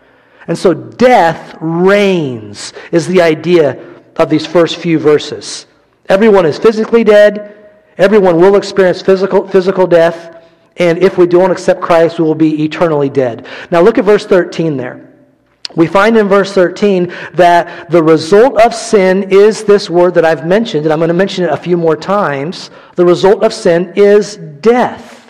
And 0.52 0.58
so 0.58 0.74
death 0.74 1.56
reigns, 1.62 2.74
is 2.92 3.08
the 3.08 3.22
idea 3.22 3.82
of 4.18 4.30
these 4.30 4.46
first 4.46 4.76
few 4.76 5.00
verses. 5.00 5.66
Everyone 6.10 6.46
is 6.46 6.60
physically 6.60 7.06
dead, 7.06 7.70
everyone 7.98 8.36
will 8.36 8.58
experience 8.58 9.02
physical, 9.02 9.48
physical 9.48 9.88
death, 9.88 10.44
and 10.76 10.98
if 10.98 11.18
we 11.18 11.26
don't 11.26 11.52
accept 11.52 11.80
Christ, 11.80 12.20
we 12.20 12.26
will 12.26 12.36
be 12.36 12.66
eternally 12.66 13.10
dead. 13.10 13.48
Now 13.72 13.80
look 13.80 13.98
at 13.98 14.04
verse 14.04 14.26
13 14.26 14.76
there. 14.76 15.14
We 15.78 15.88
find 15.88 16.18
in 16.18 16.28
verse 16.28 16.52
13 16.52 17.14
that 17.36 17.90
the 17.90 18.04
result 18.04 18.60
of 18.60 18.76
sin 18.76 19.32
is 19.32 19.64
this 19.64 19.90
word 19.90 20.16
that 20.16 20.26
I've 20.26 20.46
mentioned, 20.46 20.86
and 20.86 20.92
I'm 20.92 21.00
going 21.00 21.08
to 21.08 21.14
mention 21.14 21.46
it 21.46 21.52
a 21.52 21.56
few 21.56 21.78
more 21.78 21.96
times. 21.96 22.72
The 22.98 23.06
result 23.06 23.42
of 23.46 23.54
sin 23.54 23.94
is 23.96 24.36
death. 24.36 25.21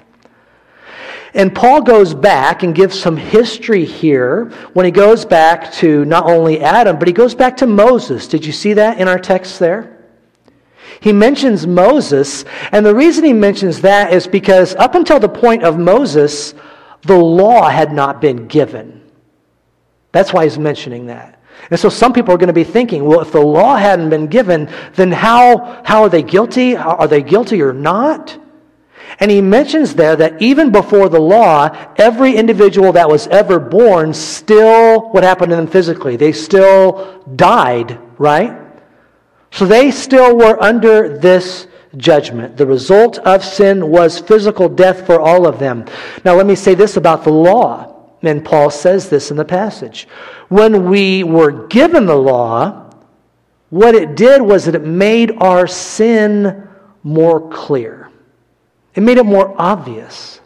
And 1.33 1.55
Paul 1.55 1.81
goes 1.81 2.13
back 2.13 2.63
and 2.63 2.75
gives 2.75 2.99
some 2.99 3.15
history 3.15 3.85
here 3.85 4.45
when 4.73 4.85
he 4.85 4.91
goes 4.91 5.23
back 5.23 5.71
to 5.73 6.03
not 6.05 6.25
only 6.25 6.59
Adam, 6.59 6.99
but 6.99 7.07
he 7.07 7.13
goes 7.13 7.33
back 7.33 7.57
to 7.57 7.67
Moses. 7.67 8.27
Did 8.27 8.45
you 8.45 8.51
see 8.51 8.73
that 8.73 8.99
in 8.99 9.07
our 9.07 9.19
text 9.19 9.59
there? 9.59 9.97
He 10.99 11.13
mentions 11.13 11.65
Moses, 11.65 12.43
and 12.71 12.85
the 12.85 12.93
reason 12.93 13.23
he 13.23 13.33
mentions 13.33 13.81
that 13.81 14.13
is 14.13 14.27
because 14.27 14.75
up 14.75 14.93
until 14.93 15.19
the 15.19 15.29
point 15.29 15.63
of 15.63 15.79
Moses, 15.79 16.53
the 17.03 17.17
law 17.17 17.69
had 17.69 17.93
not 17.93 18.19
been 18.19 18.47
given. 18.47 19.01
That's 20.11 20.33
why 20.33 20.43
he's 20.43 20.59
mentioning 20.59 21.07
that. 21.07 21.41
And 21.69 21.79
so 21.79 21.89
some 21.89 22.11
people 22.11 22.33
are 22.33 22.37
going 22.37 22.47
to 22.47 22.53
be 22.53 22.63
thinking, 22.63 23.05
well, 23.05 23.21
if 23.21 23.31
the 23.31 23.41
law 23.41 23.77
hadn't 23.77 24.09
been 24.09 24.27
given, 24.27 24.69
then 24.95 25.11
how, 25.11 25.81
how 25.85 26.03
are 26.03 26.09
they 26.09 26.23
guilty? 26.23 26.75
Are 26.75 27.07
they 27.07 27.23
guilty 27.23 27.61
or 27.61 27.73
not? 27.73 28.37
And 29.21 29.29
he 29.29 29.39
mentions 29.39 29.93
there 29.93 30.15
that 30.15 30.41
even 30.41 30.71
before 30.71 31.07
the 31.07 31.19
law, 31.19 31.69
every 31.97 32.35
individual 32.35 32.91
that 32.93 33.07
was 33.07 33.27
ever 33.27 33.59
born 33.59 34.15
still, 34.15 35.11
what 35.11 35.23
happened 35.23 35.51
to 35.51 35.55
them 35.55 35.67
physically? 35.67 36.15
They 36.15 36.31
still 36.31 37.23
died, 37.35 37.99
right? 38.17 38.59
So 39.51 39.67
they 39.67 39.91
still 39.91 40.35
were 40.35 40.61
under 40.61 41.19
this 41.19 41.67
judgment. 41.97 42.57
The 42.57 42.65
result 42.65 43.19
of 43.19 43.43
sin 43.43 43.89
was 43.89 44.17
physical 44.19 44.67
death 44.67 45.05
for 45.05 45.21
all 45.21 45.45
of 45.45 45.59
them. 45.59 45.85
Now, 46.25 46.33
let 46.33 46.47
me 46.47 46.55
say 46.55 46.73
this 46.73 46.97
about 46.97 47.23
the 47.23 47.31
law. 47.31 47.89
And 48.23 48.43
Paul 48.43 48.71
says 48.71 49.07
this 49.07 49.29
in 49.29 49.37
the 49.37 49.45
passage. 49.45 50.07
When 50.49 50.89
we 50.89 51.23
were 51.23 51.67
given 51.67 52.07
the 52.07 52.15
law, 52.15 52.89
what 53.69 53.93
it 53.93 54.15
did 54.15 54.41
was 54.41 54.65
that 54.65 54.75
it 54.75 54.83
made 54.83 55.31
our 55.37 55.67
sin 55.67 56.67
more 57.03 57.49
clear. 57.49 58.00
It 58.95 59.01
made 59.01 59.17
it 59.17 59.25
more 59.25 59.55
obvious. 59.57 60.41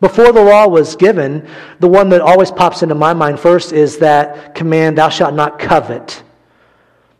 Before 0.00 0.30
the 0.32 0.42
law 0.44 0.68
was 0.68 0.94
given, 0.94 1.48
the 1.80 1.88
one 1.88 2.10
that 2.10 2.20
always 2.20 2.50
pops 2.50 2.82
into 2.82 2.94
my 2.94 3.14
mind 3.14 3.40
first 3.40 3.72
is 3.72 3.98
that 3.98 4.54
command, 4.54 4.98
thou 4.98 5.08
shalt 5.08 5.34
not 5.34 5.58
covet. 5.58 6.22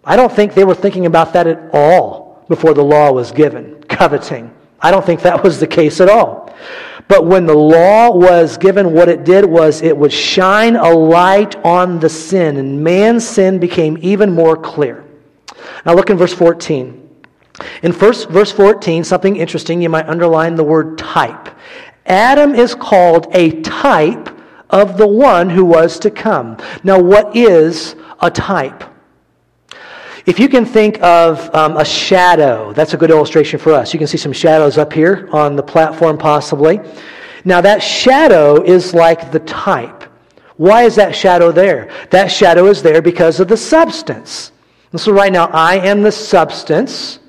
I 0.05 0.15
don't 0.15 0.31
think 0.31 0.55
they 0.55 0.65
were 0.65 0.75
thinking 0.75 1.07
about 1.07 1.33
that 1.33 1.47
at 1.47 1.71
all 1.73 2.45
before 2.49 2.75
the 2.75 2.85
law 2.85 3.13
was 3.13 3.33
given, 3.33 3.83
coveting. 3.85 4.55
I 4.81 4.91
don't 4.91 5.05
think 5.05 5.23
that 5.23 5.43
was 5.45 5.59
the 5.59 5.67
case 5.67 6.01
at 6.01 6.09
all. 6.09 6.55
But 7.09 7.25
when 7.25 7.47
the 7.47 7.55
law 7.55 8.11
was 8.11 8.59
given, 8.59 8.93
what 8.93 9.09
it 9.09 9.25
did 9.25 9.45
was 9.45 9.81
it 9.81 9.97
would 9.97 10.13
shine 10.13 10.77
a 10.77 10.91
light 10.91 11.57
on 11.65 11.99
the 11.99 12.09
sin, 12.09 12.57
and 12.57 12.83
man's 12.83 13.27
sin 13.27 13.59
became 13.59 13.97
even 14.03 14.33
more 14.33 14.57
clear. 14.57 15.05
Now 15.85 15.95
look 15.95 16.11
in 16.11 16.17
verse 16.17 16.35
14. 16.35 17.06
In 17.83 17.93
first, 17.93 18.29
verse 18.29 18.53
14, 18.53 19.05
something 19.05 19.37
interesting, 19.37 19.81
you 19.81 19.89
might 19.89 20.09
underline 20.09 20.57
the 20.57 20.65
word 20.65 20.99
type. 20.99 21.49
Adam 22.05 22.55
is 22.55 22.75
called 22.75 23.29
a 23.33 23.63
type 23.63 24.29
of 24.71 24.97
the 24.97 25.07
one 25.07 25.51
who 25.51 25.65
was 25.65 25.99
to 26.01 26.11
come. 26.11 26.57
Now, 26.85 27.01
what 27.01 27.37
is 27.37 27.97
a 28.21 28.31
type? 28.31 28.85
If 30.27 30.41
you 30.41 30.49
can 30.49 30.65
think 30.65 31.01
of 31.03 31.55
um, 31.55 31.77
a 31.77 31.85
shadow, 31.85 32.73
that's 32.73 32.95
a 32.95 32.97
good 32.97 33.11
illustration 33.11 33.61
for 33.61 33.73
us. 33.73 33.93
You 33.93 33.99
can 33.99 34.09
see 34.09 34.19
some 34.19 34.33
shadows 34.33 34.77
up 34.77 34.93
here 34.93 35.29
on 35.33 35.55
the 35.55 35.63
platform, 35.63 36.19
possibly. 36.19 36.81
Now, 37.45 37.61
that 37.61 37.81
shadow 37.81 38.61
is 38.61 38.93
like 38.93 39.31
the 39.31 39.39
type. 39.41 40.03
Why 40.57 40.83
is 40.83 40.97
that 40.97 41.15
shadow 41.15 41.53
there? 41.53 41.91
That 42.11 42.27
shadow 42.27 42.67
is 42.67 42.83
there 42.83 43.01
because 43.01 43.39
of 43.39 43.47
the 43.47 43.57
substance. 43.57 44.51
And 44.91 45.01
so, 45.01 45.13
right 45.13 45.33
now, 45.33 45.47
I 45.53 45.77
am 45.77 46.03
the 46.03 46.11
substance, 46.11 47.21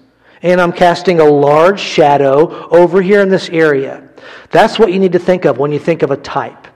and 0.41 0.61
I'm 0.61 0.71
casting 0.71 1.19
a 1.19 1.25
large 1.25 1.79
shadow 1.79 2.67
over 2.69 3.01
here 3.01 3.21
in 3.21 3.29
this 3.29 3.49
area. 3.49 4.07
That's 4.51 4.79
what 4.79 4.91
you 4.91 4.99
need 4.99 5.13
to 5.13 5.19
think 5.19 5.45
of 5.45 5.57
when 5.57 5.71
you 5.71 5.79
think 5.79 6.03
of 6.03 6.11
a 6.11 6.17
type. 6.17 6.67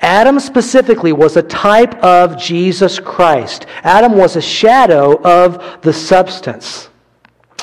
Adam 0.00 0.40
specifically 0.40 1.12
was 1.12 1.36
a 1.36 1.42
type 1.42 1.94
of 2.02 2.38
Jesus 2.38 2.98
Christ. 2.98 3.66
Adam 3.82 4.16
was 4.16 4.36
a 4.36 4.40
shadow 4.40 5.20
of 5.22 5.82
the 5.82 5.92
substance. 5.92 6.88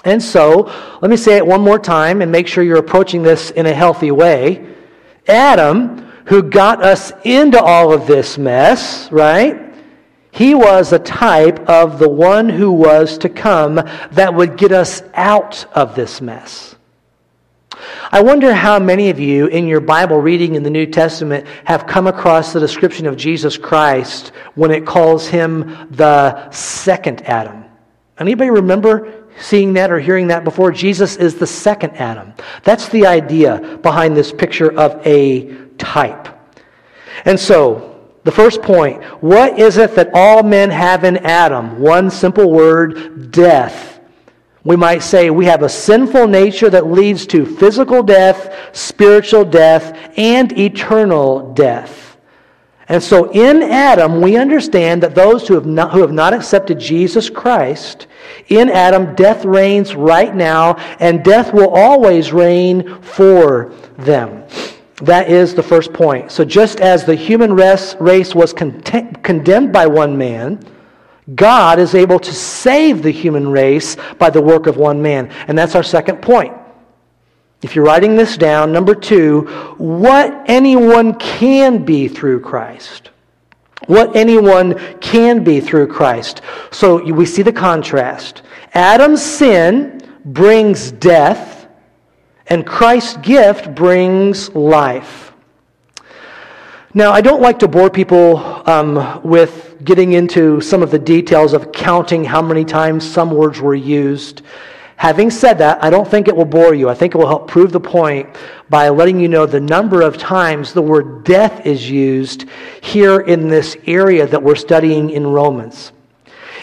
And 0.03 0.21
so, 0.21 0.71
let 1.01 1.09
me 1.09 1.17
say 1.17 1.37
it 1.37 1.45
one 1.45 1.61
more 1.61 1.79
time 1.79 2.21
and 2.21 2.31
make 2.31 2.47
sure 2.47 2.63
you're 2.63 2.77
approaching 2.77 3.23
this 3.23 3.49
in 3.51 3.65
a 3.65 3.73
healthy 3.73 4.11
way. 4.11 4.75
Adam, 5.27 5.97
who 6.25 6.43
got 6.43 6.83
us 6.83 7.11
into 7.23 7.61
all 7.61 7.91
of 7.91 8.05
this 8.05 8.37
mess, 8.37 9.11
right? 9.11 9.66
He 10.37 10.53
was 10.53 10.93
a 10.93 10.99
type 10.99 11.67
of 11.67 11.97
the 11.97 12.07
one 12.07 12.47
who 12.47 12.71
was 12.71 13.17
to 13.19 13.27
come 13.27 13.81
that 14.11 14.35
would 14.35 14.55
get 14.55 14.71
us 14.71 15.01
out 15.15 15.65
of 15.73 15.95
this 15.95 16.21
mess. 16.21 16.75
I 18.11 18.21
wonder 18.21 18.53
how 18.53 18.77
many 18.77 19.09
of 19.09 19.19
you 19.19 19.47
in 19.47 19.65
your 19.65 19.79
Bible 19.79 20.21
reading 20.21 20.53
in 20.53 20.61
the 20.61 20.69
New 20.69 20.85
Testament 20.85 21.47
have 21.65 21.87
come 21.87 22.05
across 22.05 22.53
the 22.53 22.59
description 22.59 23.07
of 23.07 23.17
Jesus 23.17 23.57
Christ 23.57 24.31
when 24.53 24.69
it 24.69 24.85
calls 24.85 25.27
him 25.27 25.87
the 25.89 26.51
second 26.51 27.23
Adam. 27.23 27.65
Anybody 28.19 28.51
remember 28.51 29.25
seeing 29.39 29.73
that 29.73 29.91
or 29.91 29.99
hearing 29.99 30.27
that 30.27 30.43
before? 30.43 30.71
Jesus 30.71 31.15
is 31.15 31.33
the 31.33 31.47
second 31.47 31.93
Adam. 31.97 32.31
That's 32.63 32.89
the 32.89 33.07
idea 33.07 33.79
behind 33.81 34.15
this 34.15 34.31
picture 34.31 34.71
of 34.71 35.01
a 35.03 35.51
type. 35.79 36.27
And 37.25 37.39
so, 37.39 37.96
the 38.27 38.31
first 38.33 38.61
point 38.61 39.01
what 39.23 39.57
is 39.57 39.77
it 39.77 39.95
that 39.95 40.09
all 40.13 40.43
men 40.43 40.69
have 40.69 41.05
in 41.05 41.15
Adam? 41.17 41.79
One 41.79 42.11
simple 42.11 42.51
word 42.51 43.31
death. 43.31 44.01
We 44.65 44.75
might 44.75 45.01
say 45.01 45.29
we 45.29 45.45
have 45.45 45.63
a 45.63 45.69
sinful 45.69 46.27
nature 46.27 46.69
that 46.69 46.87
leads 46.87 47.25
to 47.27 47.45
physical 47.45 48.03
death, 48.03 48.53
spiritual 48.73 49.45
death, 49.45 50.11
and 50.17 50.51
eternal 50.59 51.53
death. 51.53 52.17
And 52.89 53.01
so 53.01 53.31
in 53.31 53.63
Adam, 53.63 54.19
we 54.19 54.35
understand 54.35 55.03
that 55.03 55.15
those 55.15 55.47
who 55.47 55.53
have 55.53 55.65
not, 55.65 55.93
who 55.93 56.01
have 56.01 56.11
not 56.11 56.33
accepted 56.33 56.79
Jesus 56.79 57.29
Christ, 57.29 58.07
in 58.49 58.69
Adam, 58.69 59.15
death 59.15 59.45
reigns 59.45 59.95
right 59.95 60.35
now, 60.35 60.75
and 60.99 61.23
death 61.23 61.53
will 61.53 61.69
always 61.69 62.33
reign 62.33 63.01
for 63.01 63.71
them. 63.97 64.43
That 65.01 65.29
is 65.29 65.53
the 65.53 65.63
first 65.63 65.93
point. 65.93 66.31
So 66.31 66.43
just 66.43 66.79
as 66.79 67.05
the 67.05 67.15
human 67.15 67.53
race 67.53 67.95
was 68.35 68.53
condemned 68.53 69.71
by 69.71 69.85
one 69.87 70.17
man, 70.17 70.59
God 71.35 71.77
is 71.77 71.93
able 71.93 72.19
to 72.19 72.33
save 72.33 73.03
the 73.03 73.11
human 73.11 73.49
race 73.49 73.95
by 74.17 74.29
the 74.29 74.41
work 74.41 74.65
of 74.65 74.77
one 74.77 75.01
man. 75.01 75.29
And 75.47 75.57
that's 75.57 75.75
our 75.75 75.83
second 75.83 76.21
point. 76.21 76.55
If 77.61 77.75
you're 77.75 77.85
writing 77.85 78.15
this 78.15 78.37
down, 78.37 78.71
number 78.71 78.95
two, 78.95 79.41
what 79.77 80.43
anyone 80.47 81.15
can 81.15 81.83
be 81.83 82.07
through 82.07 82.41
Christ. 82.41 83.09
What 83.87 84.15
anyone 84.15 84.97
can 84.99 85.43
be 85.43 85.59
through 85.59 85.87
Christ. 85.87 86.41
So 86.71 87.03
we 87.03 87.25
see 87.25 87.41
the 87.41 87.53
contrast. 87.53 88.43
Adam's 88.73 89.23
sin 89.23 90.01
brings 90.25 90.91
death, 90.91 91.56
and 92.49 92.65
Christ's 92.65 93.17
gift 93.17 93.75
brings 93.75 94.53
life. 94.55 95.33
Now, 96.93 97.11
I 97.11 97.21
don't 97.21 97.41
like 97.41 97.59
to 97.59 97.67
bore 97.67 97.89
people 97.89 98.37
um, 98.67 99.21
with 99.21 99.75
getting 99.83 100.13
into 100.13 100.61
some 100.61 100.81
of 100.81 100.89
the 100.89 100.97
details 100.97 101.53
of 101.53 101.71
counting 101.71 102.23
how 102.23 102.41
many 102.41 102.65
times 102.65 103.07
some 103.07 103.31
words 103.31 103.59
were 103.59 103.75
used. 103.75 104.41
Having 104.95 105.29
said 105.29 105.59
that, 105.59 105.83
I 105.83 105.91
don't 105.91 106.07
think 106.07 106.27
it 106.27 106.35
will 106.35 106.45
bore 106.45 106.73
you. 106.73 106.89
I 106.89 106.95
think 106.95 107.13
it 107.13 107.17
will 107.19 107.27
help 107.27 107.47
prove 107.47 107.71
the 107.71 107.79
point 107.79 108.35
by 108.69 108.89
letting 108.89 109.19
you 109.19 109.27
know 109.27 109.45
the 109.45 109.59
number 109.59 110.01
of 110.01 110.17
times 110.17 110.73
the 110.73 110.81
word 110.81 111.23
death 111.23 111.67
is 111.67 111.87
used 111.87 112.45
here 112.81 113.19
in 113.19 113.47
this 113.47 113.77
area 113.85 114.25
that 114.25 114.41
we're 114.41 114.55
studying 114.55 115.11
in 115.11 115.27
Romans. 115.27 115.91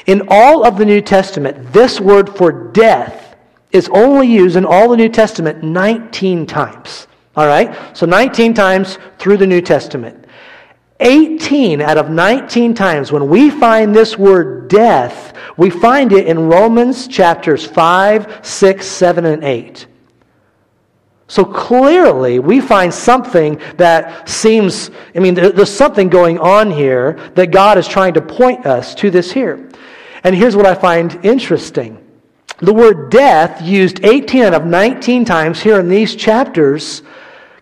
In 0.06 0.22
all 0.28 0.66
of 0.66 0.78
the 0.78 0.84
New 0.84 1.00
Testament, 1.00 1.72
this 1.72 2.00
word 2.00 2.36
for 2.36 2.50
death 2.72 3.23
is 3.74 3.90
only 3.92 4.28
used 4.28 4.56
in 4.56 4.64
all 4.64 4.88
the 4.88 4.96
New 4.96 5.08
Testament 5.10 5.62
19 5.62 6.46
times. 6.46 7.08
All 7.36 7.46
right? 7.46 7.76
So 7.96 8.06
19 8.06 8.54
times 8.54 8.98
through 9.18 9.36
the 9.36 9.46
New 9.46 9.60
Testament. 9.60 10.24
18 11.00 11.80
out 11.80 11.98
of 11.98 12.08
19 12.08 12.72
times 12.72 13.10
when 13.10 13.28
we 13.28 13.50
find 13.50 13.94
this 13.94 14.16
word 14.16 14.68
death, 14.68 15.36
we 15.56 15.68
find 15.68 16.12
it 16.12 16.28
in 16.28 16.48
Romans 16.48 17.08
chapters 17.08 17.66
5, 17.66 18.46
6, 18.46 18.86
7, 18.86 19.24
and 19.24 19.42
8. 19.42 19.86
So 21.26 21.44
clearly, 21.44 22.38
we 22.38 22.60
find 22.60 22.94
something 22.94 23.60
that 23.76 24.28
seems, 24.28 24.90
I 25.16 25.18
mean, 25.18 25.34
there's 25.34 25.70
something 25.70 26.08
going 26.08 26.38
on 26.38 26.70
here 26.70 27.14
that 27.34 27.50
God 27.50 27.76
is 27.76 27.88
trying 27.88 28.14
to 28.14 28.22
point 28.22 28.66
us 28.66 28.94
to 28.96 29.10
this 29.10 29.32
here. 29.32 29.68
And 30.22 30.34
here's 30.34 30.54
what 30.54 30.66
I 30.66 30.74
find 30.74 31.24
interesting 31.24 32.03
the 32.58 32.72
word 32.72 33.10
death, 33.10 33.62
used 33.62 34.04
18 34.04 34.42
out 34.42 34.54
of 34.54 34.64
19 34.64 35.24
times 35.24 35.60
here 35.60 35.80
in 35.80 35.88
these 35.88 36.14
chapters, 36.14 37.02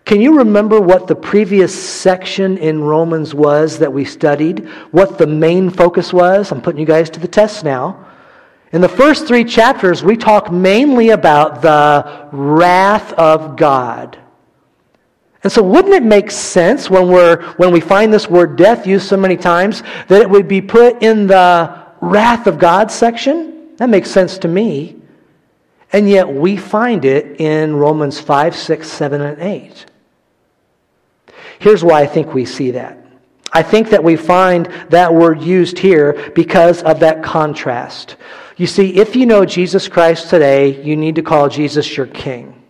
can 0.05 0.19
you 0.19 0.37
remember 0.37 0.81
what 0.81 1.07
the 1.07 1.15
previous 1.15 1.73
section 1.73 2.57
in 2.57 2.83
Romans 2.83 3.33
was 3.33 3.79
that 3.79 3.91
we 3.91 4.03
studied? 4.03 4.67
What 4.91 5.17
the 5.17 5.27
main 5.27 5.69
focus 5.69 6.11
was? 6.11 6.51
I'm 6.51 6.61
putting 6.61 6.79
you 6.79 6.85
guys 6.85 7.09
to 7.11 7.19
the 7.19 7.27
test 7.27 7.63
now. 7.63 8.05
In 8.73 8.81
the 8.81 8.89
first 8.89 9.27
three 9.27 9.45
chapters, 9.45 10.03
we 10.03 10.17
talk 10.17 10.51
mainly 10.51 11.11
about 11.11 11.61
the 11.61 12.27
wrath 12.31 13.13
of 13.13 13.55
God. 13.55 14.17
And 15.43 15.51
so, 15.51 15.61
wouldn't 15.61 15.93
it 15.93 16.03
make 16.03 16.31
sense 16.31 16.89
when, 16.89 17.07
we're, 17.07 17.41
when 17.53 17.71
we 17.71 17.79
find 17.79 18.11
this 18.11 18.29
word 18.29 18.55
death 18.55 18.87
used 18.87 19.07
so 19.07 19.17
many 19.17 19.37
times 19.37 19.83
that 20.07 20.21
it 20.21 20.29
would 20.29 20.47
be 20.47 20.61
put 20.61 21.03
in 21.03 21.27
the 21.27 21.85
wrath 22.01 22.47
of 22.47 22.57
God 22.57 22.91
section? 22.91 23.52
That 23.83 23.89
makes 23.89 24.11
sense 24.11 24.37
to 24.37 24.47
me. 24.47 24.95
And 25.91 26.09
yet, 26.09 26.33
we 26.33 26.55
find 26.55 27.03
it 27.03 27.41
in 27.41 27.75
Romans 27.75 28.17
5, 28.17 28.55
6, 28.55 28.87
7, 28.89 29.19
and 29.19 29.41
8. 29.41 29.85
Here's 31.59 31.83
why 31.83 31.99
I 31.99 32.05
think 32.05 32.33
we 32.33 32.45
see 32.45 32.71
that. 32.71 32.97
I 33.51 33.61
think 33.61 33.89
that 33.89 34.01
we 34.01 34.15
find 34.15 34.67
that 34.87 35.13
word 35.13 35.41
used 35.41 35.77
here 35.77 36.31
because 36.33 36.81
of 36.83 37.01
that 37.01 37.23
contrast. 37.23 38.15
You 38.55 38.67
see, 38.67 38.95
if 38.95 39.17
you 39.17 39.25
know 39.25 39.43
Jesus 39.43 39.89
Christ 39.89 40.29
today, 40.29 40.81
you 40.81 40.95
need 40.95 41.15
to 41.15 41.21
call 41.21 41.49
Jesus 41.49 41.97
your 41.97 42.07
King. 42.07 42.63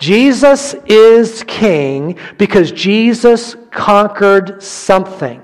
Jesus 0.00 0.74
is 0.86 1.44
King 1.44 2.18
because 2.38 2.72
Jesus 2.72 3.54
conquered 3.70 4.64
something. 4.64 5.40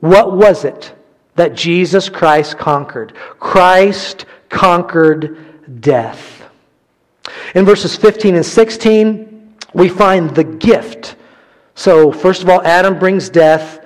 What 0.00 0.36
was 0.36 0.66
it 0.66 0.94
that 1.34 1.54
Jesus 1.54 2.08
Christ 2.08 2.58
conquered? 2.58 3.14
Christ 3.38 4.26
conquered 4.48 5.80
death. 5.80 6.42
In 7.54 7.64
verses 7.64 7.96
15 7.96 8.34
and 8.34 8.46
16, 8.46 9.56
we 9.74 9.88
find 9.88 10.34
the 10.34 10.44
gift. 10.44 11.16
So, 11.74 12.12
first 12.12 12.42
of 12.42 12.48
all, 12.48 12.62
Adam 12.62 12.98
brings 12.98 13.30
death, 13.30 13.81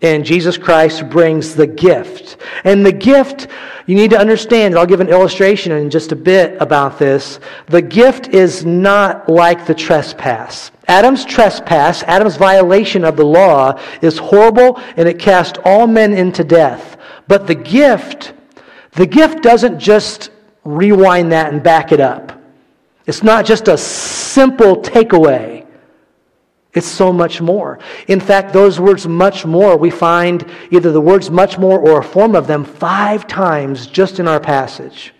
and 0.00 0.24
Jesus 0.24 0.56
Christ 0.56 1.08
brings 1.08 1.56
the 1.56 1.66
gift. 1.66 2.36
And 2.62 2.86
the 2.86 2.92
gift, 2.92 3.48
you 3.86 3.96
need 3.96 4.10
to 4.10 4.18
understand, 4.18 4.76
I'll 4.76 4.86
give 4.86 5.00
an 5.00 5.08
illustration 5.08 5.72
in 5.72 5.90
just 5.90 6.12
a 6.12 6.16
bit 6.16 6.56
about 6.60 7.00
this. 7.00 7.40
The 7.66 7.82
gift 7.82 8.28
is 8.28 8.64
not 8.64 9.28
like 9.28 9.66
the 9.66 9.74
trespass. 9.74 10.70
Adam's 10.86 11.24
trespass, 11.24 12.04
Adam's 12.04 12.36
violation 12.36 13.04
of 13.04 13.16
the 13.16 13.24
law, 13.24 13.78
is 14.00 14.18
horrible 14.18 14.80
and 14.96 15.08
it 15.08 15.18
cast 15.18 15.58
all 15.64 15.88
men 15.88 16.12
into 16.12 16.44
death. 16.44 16.96
But 17.26 17.48
the 17.48 17.56
gift, 17.56 18.34
the 18.92 19.06
gift 19.06 19.42
doesn't 19.42 19.80
just 19.80 20.30
rewind 20.64 21.32
that 21.32 21.52
and 21.52 21.60
back 21.60 21.90
it 21.90 22.00
up. 22.00 22.40
It's 23.06 23.24
not 23.24 23.46
just 23.46 23.66
a 23.66 23.76
simple 23.76 24.76
takeaway. 24.76 25.57
It's 26.74 26.86
so 26.86 27.12
much 27.12 27.40
more. 27.40 27.78
In 28.08 28.20
fact, 28.20 28.52
those 28.52 28.78
words 28.78 29.06
much 29.06 29.46
more, 29.46 29.76
we 29.76 29.90
find 29.90 30.44
either 30.70 30.92
the 30.92 31.00
words 31.00 31.30
much 31.30 31.58
more 31.58 31.78
or 31.78 32.00
a 32.00 32.04
form 32.04 32.34
of 32.34 32.46
them 32.46 32.64
five 32.64 33.26
times 33.26 33.86
just 33.86 34.20
in 34.20 34.28
our 34.28 34.38
passage. 34.38 35.14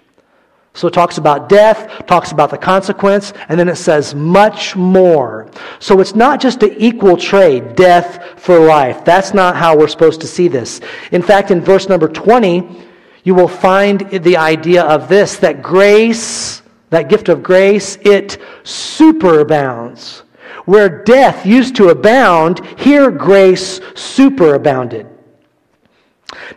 So 0.75 0.87
it 0.87 0.95
talks 0.95 1.19
about 1.19 1.49
death, 1.49 2.07
talks 2.07 2.31
about 2.31 2.51
the 2.51 2.59
consequence, 2.59 3.33
and 3.49 3.59
then 3.59 3.69
it 3.69 3.77
says 3.77 4.15
much 4.15 4.77
more. 4.77 5.51
So 5.81 5.99
it's 6.01 6.15
not 6.15 6.41
just 6.41 6.63
an 6.63 6.75
equal 6.79 7.17
trade, 7.17 7.75
death 7.75 8.39
for 8.39 8.61
life. 8.61 9.05
That's 9.05 9.35
not 9.35 9.57
how 9.57 9.77
we're 9.77 9.89
supposed 9.89 10.21
to 10.21 10.29
see 10.29 10.47
this. 10.47 10.81
In 11.11 11.23
fact, 11.23 11.51
in 11.51 11.61
verse 11.61 11.89
number 11.89 12.07
20, 12.07 12.87
you 13.25 13.35
will 13.35 13.49
find 13.49 14.09
the 14.09 14.37
idea 14.37 14.85
of 14.85 15.09
this 15.09 15.39
that 15.39 15.63
grace, 15.63 16.63
that 16.91 17.09
gift 17.09 17.29
of 17.29 17.43
grace, 17.43 17.97
it 18.03 18.39
superabounds. 18.63 20.23
Where 20.69 21.03
death 21.03 21.47
used 21.47 21.77
to 21.77 21.89
abound, 21.89 22.61
here 22.79 23.11
grace 23.11 23.81
superabounded. 23.95 25.11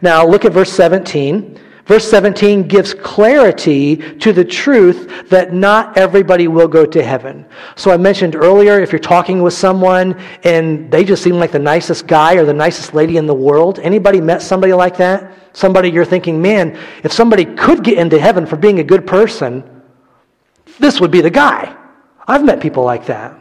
Now 0.01 0.27
look 0.27 0.43
at 0.43 0.51
verse 0.51 0.73
17. 0.73 1.57
Verse 1.85 2.11
17 2.11 2.67
gives 2.67 2.93
clarity 2.93 3.95
to 3.95 4.33
the 4.33 4.43
truth 4.43 5.29
that 5.29 5.53
not 5.53 5.97
everybody 5.97 6.49
will 6.49 6.67
go 6.67 6.85
to 6.85 7.01
heaven. 7.01 7.45
So 7.77 7.89
I 7.89 7.95
mentioned 7.95 8.35
earlier, 8.35 8.81
if 8.81 8.91
you're 8.91 8.99
talking 8.99 9.41
with 9.41 9.53
someone 9.53 10.19
and 10.43 10.91
they 10.91 11.05
just 11.05 11.23
seem 11.23 11.35
like 11.35 11.53
the 11.53 11.59
nicest 11.59 12.05
guy 12.05 12.33
or 12.35 12.43
the 12.43 12.53
nicest 12.53 12.93
lady 12.93 13.15
in 13.15 13.25
the 13.25 13.33
world, 13.33 13.79
anybody 13.79 14.19
met 14.19 14.41
somebody 14.41 14.73
like 14.73 14.97
that? 14.97 15.31
Somebody 15.53 15.89
you're 15.89 16.03
thinking, 16.03 16.41
man, 16.41 16.77
if 17.05 17.13
somebody 17.13 17.45
could 17.45 17.81
get 17.81 17.97
into 17.97 18.19
heaven 18.19 18.45
for 18.45 18.57
being 18.57 18.79
a 18.79 18.83
good 18.83 19.07
person, 19.07 19.63
this 20.79 20.99
would 20.99 21.11
be 21.11 21.21
the 21.21 21.29
guy. 21.29 21.73
I've 22.27 22.43
met 22.43 22.59
people 22.59 22.83
like 22.83 23.05
that. 23.05 23.40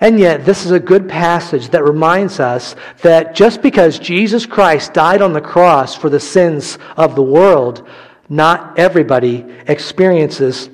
And 0.00 0.18
yet, 0.18 0.44
this 0.44 0.64
is 0.64 0.72
a 0.72 0.80
good 0.80 1.08
passage 1.08 1.70
that 1.70 1.84
reminds 1.84 2.40
us 2.40 2.76
that 3.02 3.34
just 3.34 3.62
because 3.62 3.98
Jesus 3.98 4.44
Christ 4.44 4.92
died 4.92 5.22
on 5.22 5.32
the 5.32 5.40
cross 5.40 5.94
for 5.94 6.10
the 6.10 6.20
sins 6.20 6.78
of 6.96 7.14
the 7.14 7.22
world, 7.22 7.88
not 8.28 8.78
everybody 8.78 9.44
experiences 9.66 10.68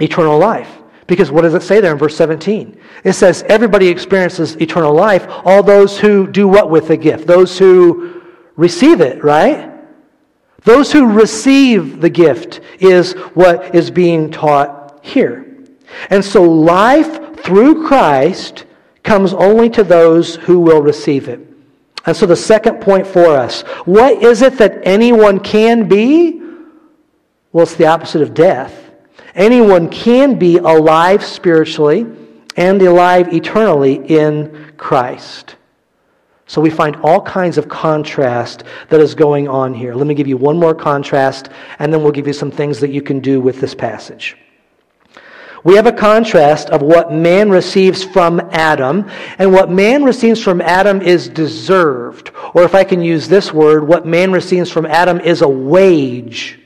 eternal 0.00 0.38
life. 0.38 0.70
Because 1.06 1.30
what 1.30 1.42
does 1.42 1.54
it 1.54 1.62
say 1.62 1.80
there 1.80 1.92
in 1.92 1.98
verse 1.98 2.16
17? 2.16 2.78
It 3.04 3.14
says, 3.14 3.42
everybody 3.48 3.88
experiences 3.88 4.56
eternal 4.56 4.94
life, 4.94 5.24
all 5.28 5.62
those 5.62 5.98
who 5.98 6.26
do 6.26 6.46
what 6.46 6.70
with 6.70 6.88
the 6.88 6.96
gift? 6.96 7.26
Those 7.26 7.58
who 7.58 8.22
receive 8.56 9.00
it, 9.00 9.24
right? 9.24 9.70
Those 10.64 10.92
who 10.92 11.06
receive 11.06 12.00
the 12.00 12.10
gift 12.10 12.60
is 12.78 13.12
what 13.34 13.74
is 13.74 13.90
being 13.90 14.30
taught 14.30 14.98
here. 15.02 15.46
And 16.10 16.22
so 16.22 16.42
life 16.42 17.27
through 17.42 17.86
Christ 17.86 18.64
comes 19.02 19.32
only 19.32 19.70
to 19.70 19.82
those 19.82 20.36
who 20.36 20.60
will 20.60 20.82
receive 20.82 21.28
it. 21.28 21.40
And 22.06 22.16
so 22.16 22.26
the 22.26 22.36
second 22.36 22.80
point 22.80 23.06
for 23.06 23.36
us 23.36 23.62
what 23.84 24.22
is 24.22 24.42
it 24.42 24.58
that 24.58 24.80
anyone 24.86 25.40
can 25.40 25.88
be? 25.88 26.40
Well, 27.52 27.62
it's 27.62 27.74
the 27.74 27.86
opposite 27.86 28.22
of 28.22 28.34
death. 28.34 28.90
Anyone 29.34 29.88
can 29.88 30.38
be 30.38 30.58
alive 30.58 31.24
spiritually 31.24 32.06
and 32.56 32.82
alive 32.82 33.32
eternally 33.32 33.94
in 33.94 34.72
Christ. 34.76 35.56
So 36.46 36.60
we 36.62 36.70
find 36.70 36.96
all 36.96 37.20
kinds 37.20 37.58
of 37.58 37.68
contrast 37.68 38.64
that 38.88 39.00
is 39.00 39.14
going 39.14 39.48
on 39.48 39.74
here. 39.74 39.94
Let 39.94 40.06
me 40.06 40.14
give 40.14 40.26
you 40.26 40.38
one 40.38 40.58
more 40.58 40.74
contrast, 40.74 41.50
and 41.78 41.92
then 41.92 42.02
we'll 42.02 42.12
give 42.12 42.26
you 42.26 42.32
some 42.32 42.50
things 42.50 42.80
that 42.80 42.90
you 42.90 43.02
can 43.02 43.20
do 43.20 43.40
with 43.40 43.60
this 43.60 43.74
passage. 43.74 44.36
We 45.64 45.74
have 45.74 45.86
a 45.86 45.92
contrast 45.92 46.70
of 46.70 46.82
what 46.82 47.12
man 47.12 47.50
receives 47.50 48.04
from 48.04 48.40
Adam, 48.52 49.10
and 49.38 49.52
what 49.52 49.70
man 49.70 50.04
receives 50.04 50.42
from 50.42 50.60
Adam 50.60 51.02
is 51.02 51.28
deserved. 51.28 52.30
Or 52.54 52.62
if 52.62 52.74
I 52.74 52.84
can 52.84 53.02
use 53.02 53.28
this 53.28 53.52
word, 53.52 53.86
what 53.86 54.06
man 54.06 54.32
receives 54.32 54.70
from 54.70 54.86
Adam 54.86 55.20
is 55.20 55.42
a 55.42 55.48
wage. 55.48 56.58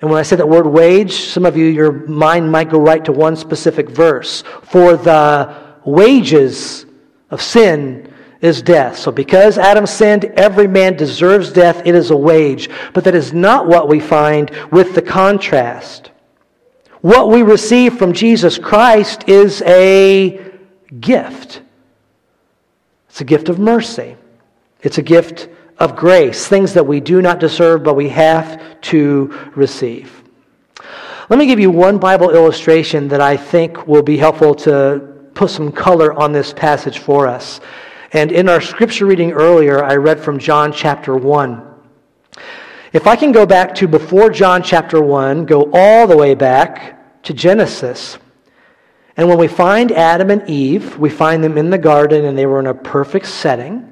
And 0.00 0.10
when 0.10 0.18
I 0.18 0.22
say 0.22 0.36
that 0.36 0.48
word 0.48 0.66
wage, 0.66 1.12
some 1.12 1.44
of 1.44 1.56
you, 1.56 1.66
your 1.66 1.92
mind 2.06 2.50
might 2.50 2.70
go 2.70 2.78
right 2.78 3.04
to 3.04 3.12
one 3.12 3.36
specific 3.36 3.88
verse. 3.90 4.42
For 4.62 4.96
the 4.96 5.54
wages 5.84 6.86
of 7.30 7.42
sin 7.42 8.12
is 8.40 8.62
death. 8.62 8.96
So 8.96 9.12
because 9.12 9.58
Adam 9.58 9.86
sinned, 9.86 10.24
every 10.24 10.66
man 10.66 10.96
deserves 10.96 11.52
death. 11.52 11.82
It 11.84 11.94
is 11.94 12.10
a 12.10 12.16
wage. 12.16 12.70
But 12.94 13.04
that 13.04 13.14
is 13.14 13.34
not 13.34 13.66
what 13.66 13.88
we 13.88 14.00
find 14.00 14.50
with 14.70 14.94
the 14.94 15.02
contrast. 15.02 16.10
What 17.00 17.30
we 17.30 17.42
receive 17.42 17.98
from 17.98 18.12
Jesus 18.12 18.58
Christ 18.58 19.28
is 19.28 19.62
a 19.62 20.38
gift. 21.00 21.62
It's 23.08 23.20
a 23.22 23.24
gift 23.24 23.48
of 23.48 23.58
mercy. 23.58 24.16
It's 24.82 24.98
a 24.98 25.02
gift 25.02 25.48
of 25.78 25.96
grace, 25.96 26.46
things 26.46 26.74
that 26.74 26.86
we 26.86 27.00
do 27.00 27.22
not 27.22 27.40
deserve, 27.40 27.82
but 27.82 27.94
we 27.94 28.10
have 28.10 28.80
to 28.82 29.34
receive. 29.54 30.22
Let 31.30 31.38
me 31.38 31.46
give 31.46 31.58
you 31.58 31.70
one 31.70 31.98
Bible 31.98 32.30
illustration 32.30 33.08
that 33.08 33.20
I 33.20 33.36
think 33.36 33.86
will 33.86 34.02
be 34.02 34.18
helpful 34.18 34.54
to 34.56 35.30
put 35.34 35.48
some 35.48 35.72
color 35.72 36.12
on 36.12 36.32
this 36.32 36.52
passage 36.52 36.98
for 36.98 37.26
us. 37.26 37.60
And 38.12 38.30
in 38.30 38.48
our 38.48 38.60
scripture 38.60 39.06
reading 39.06 39.32
earlier, 39.32 39.82
I 39.82 39.96
read 39.96 40.20
from 40.20 40.38
John 40.38 40.72
chapter 40.72 41.16
1. 41.16 41.69
If 42.92 43.06
I 43.06 43.14
can 43.14 43.30
go 43.30 43.46
back 43.46 43.74
to 43.76 43.86
before 43.86 44.30
John 44.30 44.64
chapter 44.64 45.00
1, 45.00 45.46
go 45.46 45.70
all 45.72 46.08
the 46.08 46.16
way 46.16 46.34
back 46.34 47.22
to 47.22 47.32
Genesis. 47.32 48.18
And 49.16 49.28
when 49.28 49.38
we 49.38 49.46
find 49.46 49.92
Adam 49.92 50.30
and 50.30 50.48
Eve, 50.50 50.98
we 50.98 51.08
find 51.08 51.44
them 51.44 51.56
in 51.56 51.70
the 51.70 51.78
garden 51.78 52.24
and 52.24 52.36
they 52.36 52.46
were 52.46 52.58
in 52.58 52.66
a 52.66 52.74
perfect 52.74 53.26
setting. 53.26 53.86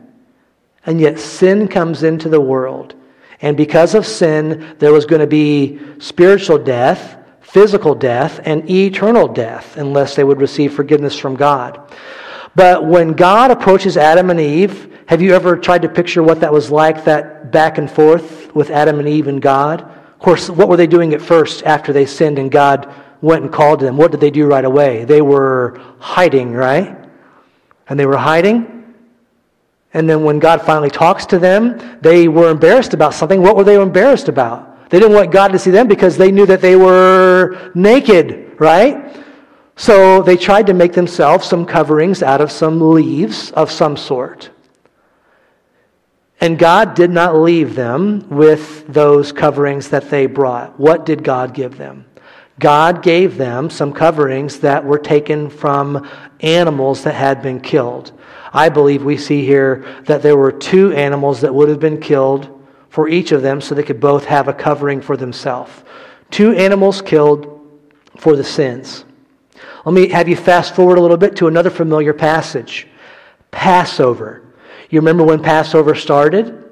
And 0.85 1.01
yet 1.01 1.21
sin 1.21 1.69
comes 1.69 2.03
into 2.03 2.29
the 2.29 2.41
world. 2.41 2.97
And 3.41 3.57
because 3.57 3.95
of 3.95 4.05
sin, 4.05 4.75
there 4.81 4.93
was 4.93 5.07
going 5.07 5.21
to 5.21 5.29
be 5.29 5.79
spiritual 6.01 6.59
death, 6.59 7.19
physical 7.41 7.95
death, 7.95 8.41
and 8.45 8.69
eternal 8.69 9.29
death 9.29 9.77
unless 9.77 10.17
they 10.17 10.25
would 10.25 10.41
receive 10.41 10.75
forgiveness 10.75 11.17
from 11.17 11.37
God. 11.37 11.95
But 12.55 12.85
when 12.85 13.13
God 13.13 13.51
approaches 13.51 13.97
Adam 13.97 14.31
and 14.31 14.41
Eve, 14.41 14.99
have 15.07 15.23
you 15.23 15.35
ever 15.35 15.57
tried 15.57 15.83
to 15.83 15.89
picture 15.89 16.23
what 16.23 16.41
that 16.41 16.53
was 16.53 16.71
like, 16.71 17.05
that 17.05 17.51
back 17.51 17.79
and 17.79 17.91
forth 17.91 18.55
with 18.55 18.71
Adam 18.71 18.99
and 18.99 19.09
Eve 19.09 19.29
and 19.29 19.41
God? 19.41 19.83
Of 19.83 20.19
course, 20.19 20.51
what 20.51 20.69
were 20.69 20.77
they 20.77 20.87
doing 20.87 21.15
at 21.15 21.23
first 21.23 21.63
after 21.63 21.93
they 21.93 22.05
sinned 22.05 22.39
and 22.39 22.51
God 22.51 22.93
went 23.21 23.45
and 23.45 23.53
called 23.53 23.81
them? 23.81 23.97
What 23.97 24.11
did 24.11 24.21
they 24.21 24.31
do 24.31 24.47
right 24.47 24.65
away? 24.65 25.05
They 25.05 25.23
were 25.23 25.81
hiding, 25.99 26.53
right? 26.53 26.97
And 27.89 27.99
they 27.99 28.07
were 28.07 28.17
hiding. 28.17 28.95
And 29.95 30.09
then 30.09 30.25
when 30.25 30.39
God 30.39 30.61
finally 30.61 30.91
talks 30.91 31.25
to 31.27 31.39
them, 31.39 31.99
they 32.03 32.29
were 32.29 32.51
embarrassed 32.51 32.95
about 32.95 33.15
something. 33.15 33.41
What 33.41 33.57
were 33.57 33.65
they 33.65 33.81
embarrassed 33.81 34.29
about? 34.29 34.91
They 34.91 34.99
didn't 34.99 35.15
want 35.15 35.31
God 35.31 35.53
to 35.53 35.59
see 35.59 35.71
them 35.71 35.89
because 35.89 36.17
they 36.17 36.31
knew 36.31 36.47
that 36.47 36.61
they 36.61 36.77
were 36.77 37.71
naked, 37.75 38.57
right? 38.59 39.17
So 39.79 40.23
they 40.23 40.37
tried 40.37 40.67
to 40.67 40.75
make 40.75 40.93
themselves 40.93 41.47
some 41.47 41.65
coverings 41.65 42.21
out 42.21 42.41
of 42.41 42.51
some 42.51 42.91
leaves 42.91 43.53
of 43.53 43.71
some 43.71 43.97
sort. 43.97 44.51
And 46.41 46.59
God 46.59 46.95
did 46.95 47.13
not 47.13 47.37
leave 47.37 47.77
them 47.77 48.29
with 48.29 48.89
those 48.89 49.31
coverings 49.31 49.91
that 49.91 50.11
they 50.11 50.27
brought. 50.27 50.79
What 50.81 51.07
did 51.07 51.23
God 51.23 51.55
give 51.55 51.79
them? 51.79 52.07
God 52.59 53.05
gave 53.05 53.37
them 53.37 53.71
some 53.71 53.93
coverings 53.93 54.59
that 54.61 54.85
were 54.85 54.99
taken 54.99 55.49
from 55.49 56.09
animals 56.41 57.05
that 57.05 57.15
had 57.15 57.41
been 57.41 57.61
killed. 57.61 58.11
I 58.53 58.71
believe 58.71 59.05
we 59.05 59.17
see 59.17 59.47
here 59.47 59.87
that 60.07 60.23
there 60.23 60.37
were 60.37 60.51
two 60.51 60.93
animals 60.93 61.41
that 61.43 61.55
would 61.55 61.69
have 61.69 61.79
been 61.79 62.01
killed 62.01 62.67
for 62.89 63.09
each 63.09 63.31
of 63.31 63.43
them 63.43 63.61
so 63.61 63.77
they 63.77 63.85
could 63.85 64.01
both 64.01 64.25
have 64.25 64.49
a 64.49 64.53
covering 64.53 65.01
for 65.01 65.17
themselves. 65.17 65.71
Two 66.33 66.51
animals 66.55 67.01
killed 67.01 67.55
for 68.17 68.35
the 68.35 68.43
sins. 68.43 69.05
Let 69.85 69.93
me 69.93 70.09
have 70.09 70.29
you 70.29 70.37
fast 70.37 70.75
forward 70.75 70.99
a 70.99 71.01
little 71.01 71.17
bit 71.17 71.37
to 71.37 71.47
another 71.47 71.71
familiar 71.71 72.13
passage 72.13 72.87
Passover. 73.51 74.43
You 74.91 75.01
remember 75.01 75.25
when 75.25 75.43
Passover 75.43 75.95
started? 75.95 76.65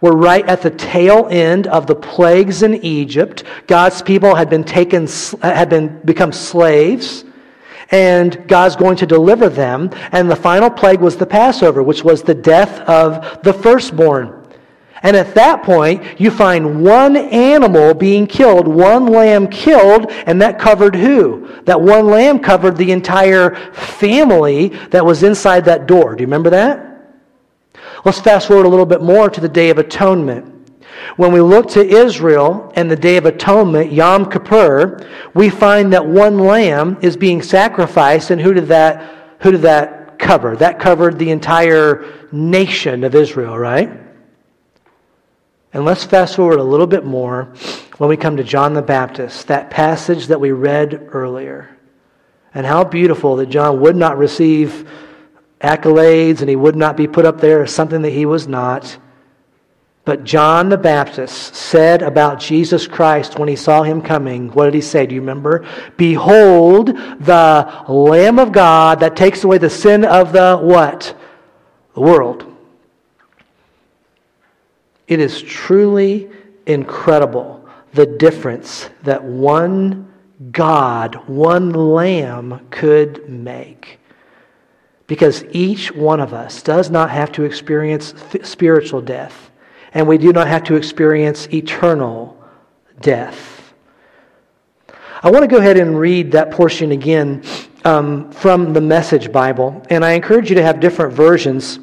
We're 0.00 0.16
right 0.16 0.46
at 0.46 0.60
the 0.60 0.70
tail 0.70 1.28
end 1.30 1.66
of 1.66 1.86
the 1.86 1.94
plagues 1.94 2.62
in 2.62 2.74
Egypt. 2.84 3.44
God's 3.66 4.02
people 4.02 4.34
had 4.34 4.50
been 4.50 4.64
taken, 4.64 5.06
had 5.40 5.70
been 5.70 6.00
become 6.04 6.32
slaves, 6.32 7.24
and 7.90 8.46
God's 8.48 8.76
going 8.76 8.96
to 8.96 9.06
deliver 9.06 9.48
them. 9.48 9.90
And 10.12 10.30
the 10.30 10.36
final 10.36 10.68
plague 10.68 11.00
was 11.00 11.16
the 11.16 11.26
Passover, 11.26 11.82
which 11.82 12.04
was 12.04 12.22
the 12.22 12.34
death 12.34 12.80
of 12.80 13.42
the 13.42 13.52
firstborn. 13.52 14.43
And 15.04 15.14
at 15.18 15.34
that 15.34 15.62
point, 15.62 16.18
you 16.18 16.30
find 16.30 16.82
one 16.82 17.14
animal 17.14 17.92
being 17.92 18.26
killed, 18.26 18.66
one 18.66 19.04
lamb 19.04 19.48
killed, 19.48 20.10
and 20.10 20.40
that 20.40 20.58
covered 20.58 20.96
who? 20.96 21.46
That 21.64 21.78
one 21.78 22.06
lamb 22.06 22.38
covered 22.38 22.78
the 22.78 22.90
entire 22.90 23.54
family 23.74 24.68
that 24.90 25.04
was 25.04 25.22
inside 25.22 25.66
that 25.66 25.86
door. 25.86 26.16
Do 26.16 26.22
you 26.22 26.26
remember 26.26 26.48
that? 26.50 26.90
Let's 28.06 28.18
fast 28.18 28.48
forward 28.48 28.64
a 28.64 28.68
little 28.70 28.86
bit 28.86 29.02
more 29.02 29.28
to 29.28 29.42
the 29.42 29.48
Day 29.48 29.68
of 29.68 29.76
Atonement. 29.76 30.70
When 31.16 31.32
we 31.32 31.42
look 31.42 31.68
to 31.72 31.86
Israel 31.86 32.72
and 32.74 32.90
the 32.90 32.96
Day 32.96 33.18
of 33.18 33.26
Atonement, 33.26 33.92
Yom 33.92 34.30
Kippur, 34.30 35.06
we 35.34 35.50
find 35.50 35.92
that 35.92 36.06
one 36.06 36.38
lamb 36.38 36.96
is 37.02 37.14
being 37.14 37.42
sacrificed, 37.42 38.30
and 38.30 38.40
who 38.40 38.54
did 38.54 38.68
that, 38.68 39.36
who 39.40 39.50
did 39.50 39.62
that 39.62 40.18
cover? 40.18 40.56
That 40.56 40.78
covered 40.78 41.18
the 41.18 41.30
entire 41.30 42.06
nation 42.32 43.04
of 43.04 43.14
Israel, 43.14 43.58
right? 43.58 44.00
And 45.74 45.84
let's 45.84 46.04
fast 46.04 46.36
forward 46.36 46.60
a 46.60 46.64
little 46.64 46.86
bit 46.86 47.04
more 47.04 47.52
when 47.98 48.08
we 48.08 48.16
come 48.16 48.36
to 48.36 48.44
John 48.44 48.74
the 48.74 48.82
Baptist, 48.82 49.48
that 49.48 49.70
passage 49.70 50.28
that 50.28 50.40
we 50.40 50.52
read 50.52 51.08
earlier. 51.10 51.76
And 52.54 52.64
how 52.64 52.84
beautiful 52.84 53.34
that 53.36 53.50
John 53.50 53.80
would 53.80 53.96
not 53.96 54.16
receive 54.16 54.88
accolades 55.60 56.40
and 56.40 56.48
he 56.48 56.54
would 56.54 56.76
not 56.76 56.96
be 56.96 57.08
put 57.08 57.26
up 57.26 57.40
there 57.40 57.64
as 57.64 57.74
something 57.74 58.02
that 58.02 58.10
he 58.10 58.24
was 58.24 58.46
not. 58.46 58.96
But 60.04 60.22
John 60.22 60.68
the 60.68 60.78
Baptist 60.78 61.56
said 61.56 62.02
about 62.02 62.38
Jesus 62.38 62.86
Christ 62.86 63.36
when 63.36 63.48
he 63.48 63.56
saw 63.56 63.82
him 63.82 64.00
coming, 64.00 64.50
what 64.50 64.66
did 64.66 64.74
he 64.74 64.80
say? 64.80 65.06
Do 65.06 65.16
you 65.16 65.22
remember? 65.22 65.66
Behold 65.96 66.88
the 66.88 67.84
Lamb 67.88 68.38
of 68.38 68.52
God 68.52 69.00
that 69.00 69.16
takes 69.16 69.42
away 69.42 69.58
the 69.58 69.70
sin 69.70 70.04
of 70.04 70.32
the 70.32 70.56
what? 70.56 71.18
The 71.94 72.00
world. 72.00 72.53
It 75.06 75.20
is 75.20 75.42
truly 75.42 76.30
incredible 76.66 77.66
the 77.92 78.06
difference 78.06 78.90
that 79.02 79.22
one 79.22 80.12
God, 80.50 81.28
one 81.28 81.70
Lamb 81.70 82.66
could 82.70 83.28
make. 83.28 84.00
Because 85.06 85.44
each 85.50 85.92
one 85.92 86.20
of 86.20 86.32
us 86.32 86.62
does 86.62 86.90
not 86.90 87.10
have 87.10 87.30
to 87.32 87.44
experience 87.44 88.14
spiritual 88.42 89.02
death, 89.02 89.50
and 89.92 90.08
we 90.08 90.18
do 90.18 90.32
not 90.32 90.48
have 90.48 90.64
to 90.64 90.76
experience 90.76 91.46
eternal 91.52 92.42
death. 93.00 93.74
I 95.22 95.30
want 95.30 95.42
to 95.42 95.48
go 95.48 95.58
ahead 95.58 95.76
and 95.76 95.98
read 95.98 96.32
that 96.32 96.50
portion 96.50 96.92
again 96.92 97.42
um, 97.84 98.32
from 98.32 98.72
the 98.72 98.80
Message 98.80 99.30
Bible, 99.30 99.82
and 99.90 100.04
I 100.04 100.12
encourage 100.12 100.48
you 100.48 100.56
to 100.56 100.62
have 100.62 100.80
different 100.80 101.12
versions, 101.12 101.78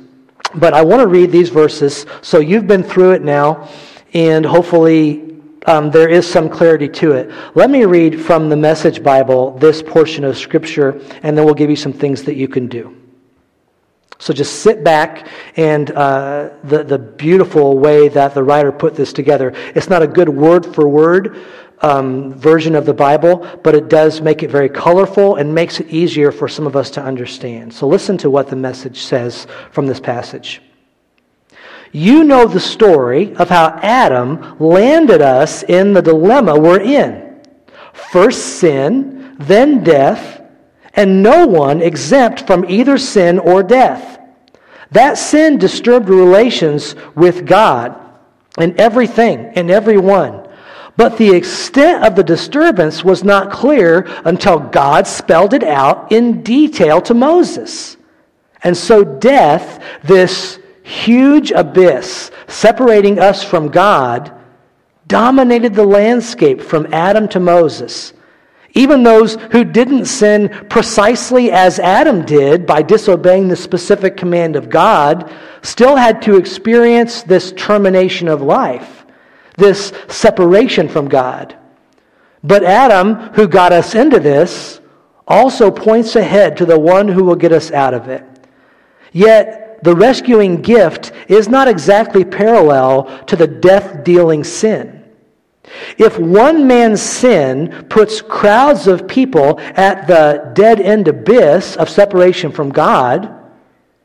but 0.55 0.73
I 0.73 0.83
want 0.83 1.01
to 1.01 1.07
read 1.07 1.31
these 1.31 1.49
verses 1.49 2.05
so 2.21 2.39
you've 2.39 2.67
been 2.67 2.83
through 2.83 3.11
it 3.11 3.23
now, 3.23 3.69
and 4.13 4.45
hopefully 4.45 5.39
um, 5.65 5.91
there 5.91 6.09
is 6.09 6.27
some 6.27 6.49
clarity 6.49 6.89
to 6.89 7.11
it. 7.13 7.31
Let 7.55 7.69
me 7.69 7.85
read 7.85 8.19
from 8.21 8.49
the 8.49 8.57
Message 8.57 9.03
Bible 9.03 9.51
this 9.57 9.81
portion 9.81 10.23
of 10.23 10.37
Scripture, 10.37 11.01
and 11.23 11.37
then 11.37 11.45
we'll 11.45 11.53
give 11.53 11.69
you 11.69 11.75
some 11.75 11.93
things 11.93 12.23
that 12.23 12.35
you 12.35 12.47
can 12.47 12.67
do. 12.67 12.97
So 14.21 14.33
just 14.33 14.61
sit 14.61 14.83
back 14.83 15.27
and 15.55 15.89
uh, 15.91 16.51
the, 16.63 16.83
the 16.83 16.99
beautiful 16.99 17.79
way 17.79 18.07
that 18.09 18.35
the 18.35 18.43
writer 18.43 18.71
put 18.71 18.93
this 18.93 19.13
together. 19.13 19.51
It's 19.73 19.89
not 19.89 20.03
a 20.03 20.07
good 20.07 20.29
word 20.29 20.75
for 20.75 20.87
word 20.87 21.39
um, 21.81 22.33
version 22.33 22.75
of 22.75 22.85
the 22.85 22.93
Bible, 22.93 23.47
but 23.63 23.75
it 23.75 23.89
does 23.89 24.21
make 24.21 24.43
it 24.43 24.49
very 24.49 24.69
colorful 24.69 25.35
and 25.35 25.53
makes 25.53 25.79
it 25.79 25.87
easier 25.87 26.31
for 26.31 26.47
some 26.47 26.67
of 26.67 26.75
us 26.75 26.91
to 26.91 27.01
understand. 27.01 27.73
So 27.73 27.87
listen 27.87 28.17
to 28.19 28.29
what 28.29 28.49
the 28.49 28.55
message 28.55 29.01
says 29.01 29.47
from 29.71 29.87
this 29.87 29.99
passage. 29.99 30.61
You 31.91 32.23
know 32.23 32.47
the 32.47 32.59
story 32.59 33.35
of 33.35 33.49
how 33.49 33.79
Adam 33.81 34.57
landed 34.59 35.21
us 35.21 35.63
in 35.63 35.93
the 35.93 36.01
dilemma 36.01 36.57
we're 36.57 36.79
in. 36.79 37.41
First 37.93 38.59
sin, 38.59 39.35
then 39.39 39.83
death, 39.83 40.41
and 40.93 41.21
no 41.23 41.47
one 41.47 41.81
exempt 41.81 42.47
from 42.47 42.69
either 42.69 42.97
sin 42.97 43.39
or 43.39 43.63
death. 43.63 44.19
That 44.91 45.17
sin 45.17 45.57
disturbed 45.57 46.09
relations 46.09 46.95
with 47.15 47.45
God 47.45 47.97
and 48.57 48.79
everything 48.79 49.51
and 49.55 49.71
everyone. 49.71 50.40
But 50.97 51.17
the 51.17 51.34
extent 51.36 52.04
of 52.04 52.15
the 52.15 52.23
disturbance 52.23 53.04
was 53.04 53.23
not 53.23 53.51
clear 53.51 54.08
until 54.25 54.60
God 54.60 55.08
spelled 55.08 55.54
it 55.54 55.63
out 55.63 56.12
in 56.12 56.43
detail 56.43 57.01
to 57.01 57.13
Moses. 57.13 57.97
And 58.63 58.75
so 58.75 59.04
death, 59.04 59.82
this 60.04 60.60
huge 60.84 61.51
abyss 61.51 62.32
separating 62.47 63.19
us 63.19 63.43
from 63.43 63.69
God 63.69 64.34
dominated 65.08 65.73
the 65.73 65.86
landscape 65.86 66.62
from 66.62 66.93
Adam 66.93 67.27
to 67.30 67.39
Moses. 67.39 68.13
Even 68.73 69.04
those 69.04 69.36
who 69.51 69.65
didn't 69.65 70.06
sin 70.06 70.49
precisely 70.69 71.51
as 71.51 71.80
Adam 71.80 72.25
did 72.25 72.65
by 72.65 72.82
disobeying 72.82 73.47
the 73.47 73.56
specific 73.56 74.15
command 74.15 74.56
of 74.56 74.69
God 74.69 75.30
still 75.62 75.97
had 75.97 76.21
to 76.21 76.38
experience 76.38 77.23
this 77.23 77.51
termination 77.58 78.30
of 78.30 78.41
life, 78.41 79.00
this 79.57 79.93
separation 80.07 80.87
from 80.87 81.07
God. 81.07 81.57
But 82.43 82.63
Adam, 82.63 83.15
who 83.33 83.47
got 83.47 83.71
us 83.71 83.95
into 83.95 84.19
this, 84.19 84.81
also 85.27 85.71
points 85.71 86.15
ahead 86.15 86.57
to 86.57 86.65
the 86.65 86.79
one 86.79 87.07
who 87.07 87.23
will 87.23 87.35
get 87.35 87.51
us 87.51 87.71
out 87.71 87.93
of 87.93 88.07
it. 88.07 88.23
Yet, 89.11 89.83
the 89.83 89.95
rescuing 89.95 90.61
gift 90.61 91.11
is 91.27 91.49
not 91.49 91.67
exactly 91.67 92.23
parallel 92.23 93.23
to 93.25 93.35
the 93.35 93.47
death 93.47 94.03
dealing 94.03 94.43
sin. 94.43 95.03
If 95.97 96.17
one 96.19 96.67
man's 96.67 97.01
sin 97.01 97.85
puts 97.89 98.21
crowds 98.21 98.87
of 98.87 99.07
people 99.07 99.59
at 99.59 100.07
the 100.07 100.51
dead 100.53 100.79
end 100.79 101.07
abyss 101.07 101.77
of 101.77 101.89
separation 101.89 102.51
from 102.51 102.69
God, 102.69 103.33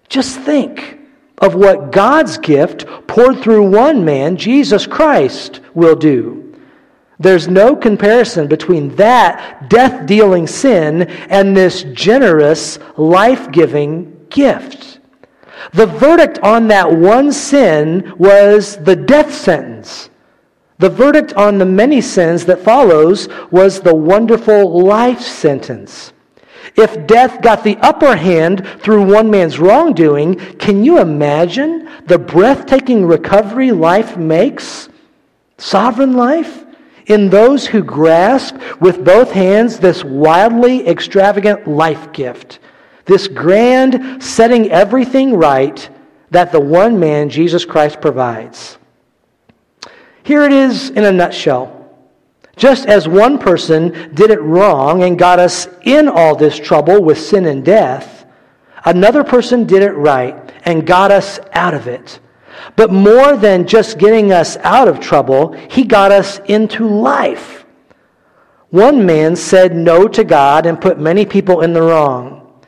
just 0.08 0.38
think 0.40 1.00
of 1.38 1.54
what 1.54 1.92
God's 1.92 2.38
gift 2.38 2.86
poured 3.16 3.40
through 3.40 3.70
one 3.70 4.04
man, 4.04 4.36
Jesus 4.36 4.86
Christ, 4.86 5.60
will 5.72 5.96
do. 5.96 6.54
There's 7.18 7.48
no 7.48 7.74
comparison 7.74 8.46
between 8.46 8.94
that 8.96 9.70
death 9.70 10.04
dealing 10.04 10.46
sin 10.46 11.04
and 11.30 11.56
this 11.56 11.84
generous, 11.94 12.78
life 12.98 13.50
giving 13.50 14.26
gift. 14.28 15.00
The 15.72 15.86
verdict 15.86 16.40
on 16.40 16.68
that 16.68 16.92
one 16.92 17.32
sin 17.32 18.12
was 18.18 18.76
the 18.84 18.96
death 18.96 19.32
sentence. 19.32 20.10
The 20.76 20.90
verdict 20.90 21.32
on 21.32 21.56
the 21.56 21.64
many 21.64 22.02
sins 22.02 22.44
that 22.44 22.60
follows 22.60 23.30
was 23.50 23.80
the 23.80 23.94
wonderful 23.94 24.84
life 24.84 25.22
sentence. 25.22 26.12
If 26.76 27.06
death 27.06 27.40
got 27.40 27.64
the 27.64 27.76
upper 27.78 28.16
hand 28.16 28.66
through 28.80 29.10
one 29.10 29.30
man's 29.30 29.58
wrongdoing, 29.58 30.36
can 30.58 30.84
you 30.84 30.98
imagine 31.00 31.88
the 32.06 32.18
breathtaking 32.18 33.06
recovery 33.06 33.72
life 33.72 34.16
makes? 34.16 34.88
Sovereign 35.58 36.14
life? 36.14 36.64
In 37.06 37.30
those 37.30 37.66
who 37.66 37.82
grasp 37.82 38.56
with 38.80 39.04
both 39.04 39.30
hands 39.32 39.78
this 39.78 40.04
wildly 40.04 40.86
extravagant 40.86 41.66
life 41.66 42.12
gift 42.12 42.58
this 43.06 43.28
grand 43.28 44.22
setting 44.22 44.70
everything 44.70 45.34
right 45.34 45.88
that 46.30 46.52
the 46.52 46.60
one 46.60 47.00
man, 47.00 47.30
Jesus 47.30 47.64
Christ, 47.64 48.00
provides. 48.00 48.78
Here 50.24 50.42
it 50.42 50.52
is 50.52 50.90
in 50.90 51.04
a 51.04 51.12
nutshell. 51.12 51.85
Just 52.56 52.86
as 52.86 53.06
one 53.06 53.38
person 53.38 54.14
did 54.14 54.30
it 54.30 54.40
wrong 54.40 55.02
and 55.02 55.18
got 55.18 55.38
us 55.38 55.68
in 55.82 56.08
all 56.08 56.34
this 56.34 56.58
trouble 56.58 57.02
with 57.02 57.18
sin 57.18 57.44
and 57.44 57.64
death, 57.64 58.26
another 58.84 59.22
person 59.22 59.64
did 59.66 59.82
it 59.82 59.92
right 59.92 60.52
and 60.64 60.86
got 60.86 61.10
us 61.10 61.38
out 61.52 61.74
of 61.74 61.86
it. 61.86 62.18
But 62.74 62.90
more 62.90 63.36
than 63.36 63.66
just 63.66 63.98
getting 63.98 64.32
us 64.32 64.56
out 64.58 64.88
of 64.88 65.00
trouble, 65.00 65.52
he 65.70 65.84
got 65.84 66.12
us 66.12 66.40
into 66.46 66.88
life. 66.88 67.66
One 68.70 69.06
man 69.06 69.36
said 69.36 69.76
no 69.76 70.08
to 70.08 70.24
God 70.24 70.66
and 70.66 70.80
put 70.80 70.98
many 70.98 71.26
people 71.26 71.60
in 71.60 71.74
the 71.74 71.82
wrong. 71.82 72.62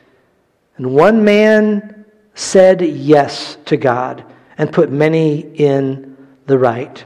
And 0.77 0.93
one 0.93 1.23
man 1.23 2.05
said 2.35 2.81
yes 2.81 3.57
to 3.65 3.75
God 3.75 4.23
and 4.57 4.71
put 4.71 4.91
many 4.91 5.39
in 5.39 6.15
the 6.45 6.57
right. 6.57 7.03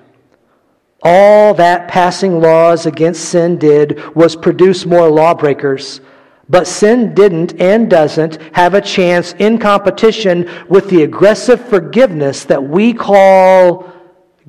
All 1.03 1.53
that 1.55 1.87
passing 1.87 2.39
laws 2.39 2.85
against 2.85 3.25
sin 3.25 3.57
did 3.57 4.15
was 4.15 4.35
produce 4.35 4.85
more 4.85 5.09
lawbreakers. 5.09 5.99
But 6.49 6.67
sin 6.67 7.13
didn't 7.13 7.59
and 7.61 7.89
doesn't 7.89 8.37
have 8.53 8.73
a 8.73 8.81
chance 8.81 9.33
in 9.33 9.57
competition 9.57 10.49
with 10.69 10.89
the 10.89 11.03
aggressive 11.03 11.59
forgiveness 11.67 12.45
that 12.45 12.63
we 12.63 12.93
call 12.93 13.91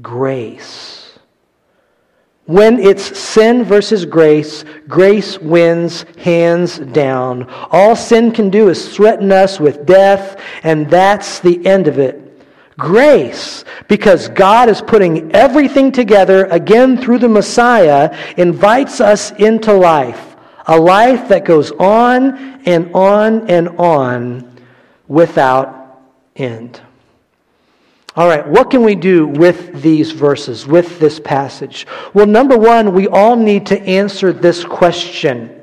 grace. 0.00 1.18
When 2.46 2.78
it's 2.78 3.18
sin 3.18 3.64
versus 3.64 4.04
grace, 4.04 4.64
grace 4.86 5.38
wins 5.38 6.04
hands 6.18 6.78
down. 6.78 7.48
All 7.70 7.96
sin 7.96 8.32
can 8.32 8.50
do 8.50 8.68
is 8.68 8.94
threaten 8.94 9.32
us 9.32 9.58
with 9.58 9.86
death, 9.86 10.38
and 10.62 10.90
that's 10.90 11.40
the 11.40 11.64
end 11.66 11.88
of 11.88 11.98
it. 11.98 12.23
Grace, 12.76 13.64
because 13.88 14.28
God 14.28 14.68
is 14.68 14.82
putting 14.82 15.30
everything 15.32 15.92
together 15.92 16.46
again 16.46 16.96
through 16.96 17.18
the 17.18 17.28
Messiah, 17.28 18.16
invites 18.36 19.00
us 19.00 19.30
into 19.32 19.72
life. 19.72 20.36
A 20.66 20.78
life 20.78 21.28
that 21.28 21.44
goes 21.44 21.70
on 21.72 22.36
and 22.66 22.92
on 22.94 23.48
and 23.48 23.68
on 23.78 24.60
without 25.06 26.00
end. 26.34 26.80
All 28.16 28.28
right, 28.28 28.46
what 28.46 28.70
can 28.70 28.82
we 28.82 28.94
do 28.94 29.26
with 29.26 29.82
these 29.82 30.12
verses, 30.12 30.66
with 30.66 31.00
this 31.00 31.18
passage? 31.18 31.86
Well, 32.12 32.26
number 32.26 32.56
one, 32.56 32.94
we 32.94 33.08
all 33.08 33.34
need 33.36 33.66
to 33.66 33.80
answer 33.82 34.32
this 34.32 34.64
question 34.64 35.60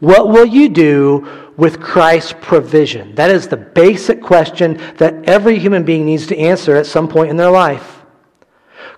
What 0.00 0.28
will 0.28 0.46
you 0.46 0.68
do 0.68 1.41
with 1.56 1.80
Christ's 1.80 2.34
provision? 2.40 3.14
That 3.14 3.30
is 3.30 3.48
the 3.48 3.56
basic 3.56 4.22
question 4.22 4.80
that 4.96 5.28
every 5.28 5.58
human 5.58 5.84
being 5.84 6.06
needs 6.06 6.26
to 6.28 6.38
answer 6.38 6.76
at 6.76 6.86
some 6.86 7.08
point 7.08 7.30
in 7.30 7.36
their 7.36 7.50
life. 7.50 8.02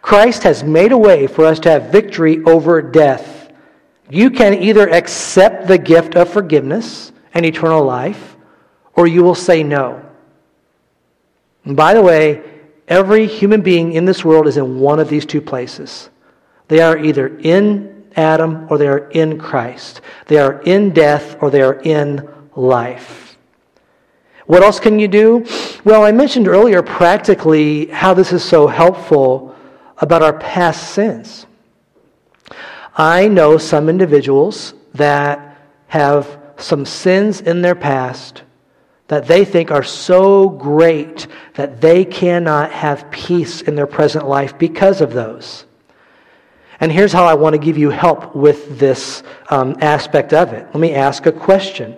Christ 0.02 0.42
has 0.42 0.62
made 0.62 0.92
a 0.92 0.98
way 0.98 1.26
for 1.26 1.44
us 1.44 1.58
to 1.60 1.70
have 1.70 1.90
victory 1.90 2.42
over 2.44 2.82
death. 2.82 3.52
You 4.10 4.30
can 4.30 4.54
either 4.54 4.88
accept 4.90 5.66
the 5.66 5.78
gift 5.78 6.14
of 6.14 6.28
forgiveness 6.28 7.12
and 7.32 7.46
eternal 7.46 7.84
life, 7.84 8.36
or 8.94 9.06
you 9.06 9.24
will 9.24 9.34
say 9.34 9.62
no. 9.62 10.04
And 11.64 11.76
by 11.76 11.94
the 11.94 12.02
way, 12.02 12.42
every 12.86 13.26
human 13.26 13.62
being 13.62 13.94
in 13.94 14.04
this 14.04 14.24
world 14.24 14.46
is 14.46 14.56
in 14.56 14.78
one 14.78 15.00
of 15.00 15.08
these 15.08 15.24
two 15.24 15.40
places. 15.40 16.10
They 16.68 16.80
are 16.80 16.98
either 16.98 17.38
in 17.38 18.04
Adam 18.16 18.66
or 18.70 18.78
they 18.78 18.88
are 18.88 19.08
in 19.10 19.38
Christ. 19.38 20.00
They 20.26 20.38
are 20.38 20.60
in 20.62 20.90
death 20.90 21.36
or 21.40 21.50
they 21.50 21.62
are 21.62 21.80
in 21.80 22.28
life. 22.56 23.36
What 24.46 24.62
else 24.62 24.78
can 24.78 24.98
you 24.98 25.08
do? 25.08 25.46
Well, 25.84 26.04
I 26.04 26.12
mentioned 26.12 26.48
earlier 26.48 26.82
practically 26.82 27.86
how 27.86 28.12
this 28.14 28.32
is 28.32 28.44
so 28.44 28.66
helpful 28.66 29.54
about 29.98 30.22
our 30.22 30.38
past 30.38 30.90
sins. 30.90 31.46
I 32.96 33.28
know 33.28 33.58
some 33.58 33.88
individuals 33.88 34.74
that 34.94 35.58
have 35.88 36.38
some 36.56 36.84
sins 36.84 37.40
in 37.40 37.62
their 37.62 37.74
past 37.74 38.42
that 39.08 39.26
they 39.26 39.44
think 39.44 39.70
are 39.70 39.82
so 39.82 40.48
great 40.48 41.26
that 41.54 41.80
they 41.80 42.04
cannot 42.04 42.70
have 42.70 43.10
peace 43.10 43.62
in 43.62 43.74
their 43.74 43.86
present 43.86 44.26
life 44.26 44.58
because 44.58 45.00
of 45.00 45.12
those. 45.12 45.64
And 46.80 46.90
here's 46.90 47.12
how 47.12 47.24
I 47.24 47.34
want 47.34 47.54
to 47.54 47.58
give 47.58 47.78
you 47.78 47.90
help 47.90 48.34
with 48.34 48.78
this 48.78 49.22
um, 49.50 49.76
aspect 49.80 50.32
of 50.32 50.52
it. 50.52 50.66
Let 50.66 50.76
me 50.76 50.94
ask 50.94 51.26
a 51.26 51.32
question 51.32 51.96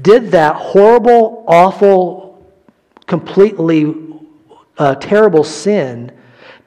Did 0.00 0.30
that 0.32 0.56
horrible, 0.56 1.44
awful, 1.46 2.46
completely 3.06 3.94
uh, 4.78 4.94
terrible 4.96 5.44
sin 5.44 6.12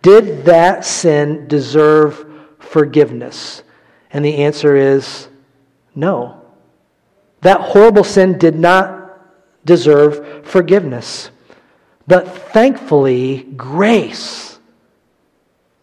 did 0.02 0.46
that 0.46 0.86
sin 0.86 1.48
deserve 1.48 2.26
forgiveness? 2.60 3.64
And 4.12 4.24
the 4.24 4.38
answer 4.38 4.76
is 4.76 5.28
no. 5.94 6.42
That 7.42 7.62
horrible 7.62 8.04
sin 8.04 8.38
did 8.38 8.58
not 8.58 9.20
deserve 9.66 10.46
forgiveness. 10.46 11.32
But 12.08 12.28
thankfully, 12.52 13.44
grace, 13.56 14.60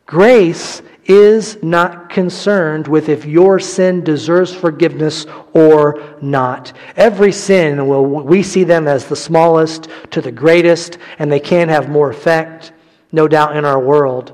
grace 0.07 0.83
is 1.09 1.63
not 1.63 2.11
concerned 2.11 2.89
with 2.89 3.09
if 3.09 3.25
your 3.25 3.59
sin 3.59 4.03
deserves 4.03 4.55
forgiveness 4.55 5.27
or 5.53 6.17
not. 6.21 6.73
Every 6.97 7.33
sin, 7.33 7.87
well, 7.87 8.05
we 8.05 8.43
see 8.43 8.65
them 8.65 8.89
as 8.89 9.07
the 9.07 9.17
smallest 9.17 9.89
to 10.11 10.21
the 10.21 10.33
greatest, 10.33 10.99
and 11.19 11.31
they 11.31 11.41
can 11.41 11.69
have 11.69 11.89
more 11.89 12.11
effect 12.11 12.73
no 13.13 13.29
doubt, 13.29 13.57
in 13.57 13.65
our 13.65 13.81
world. 13.81 14.33